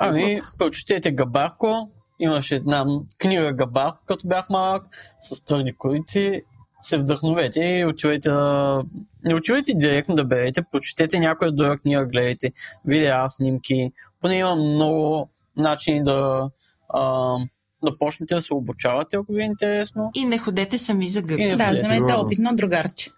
[0.00, 1.90] Ами, прочетете Габарко.
[2.18, 2.86] Имаше една
[3.18, 4.86] книга Габарко, като бях малък,
[5.20, 6.42] с твърди корици.
[6.82, 8.82] Се вдъхновете и отивайте да...
[9.24, 12.52] Не отивайте директно да берете, прочетете някоя друга книга, гледайте
[12.84, 13.92] видеа, снимки.
[14.20, 16.50] Поне има много начини да,
[16.88, 17.36] а,
[17.84, 20.10] да почнете да се обучавате, ако ви е интересно.
[20.14, 21.46] И не ходете сами за гъби.
[21.46, 22.24] Да, Със вземете сигурност.
[22.24, 23.10] опит на другарче.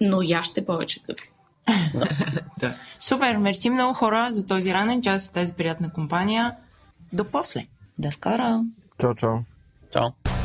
[0.00, 1.22] Но я ще повече гъби.
[2.60, 2.74] Да.
[3.00, 6.54] Супер, мерси много хора за този ранен час, тази приятна компания.
[7.12, 7.66] До после!
[7.98, 8.60] До скоро!
[9.00, 9.36] Чао, чао.
[9.92, 10.41] Чао.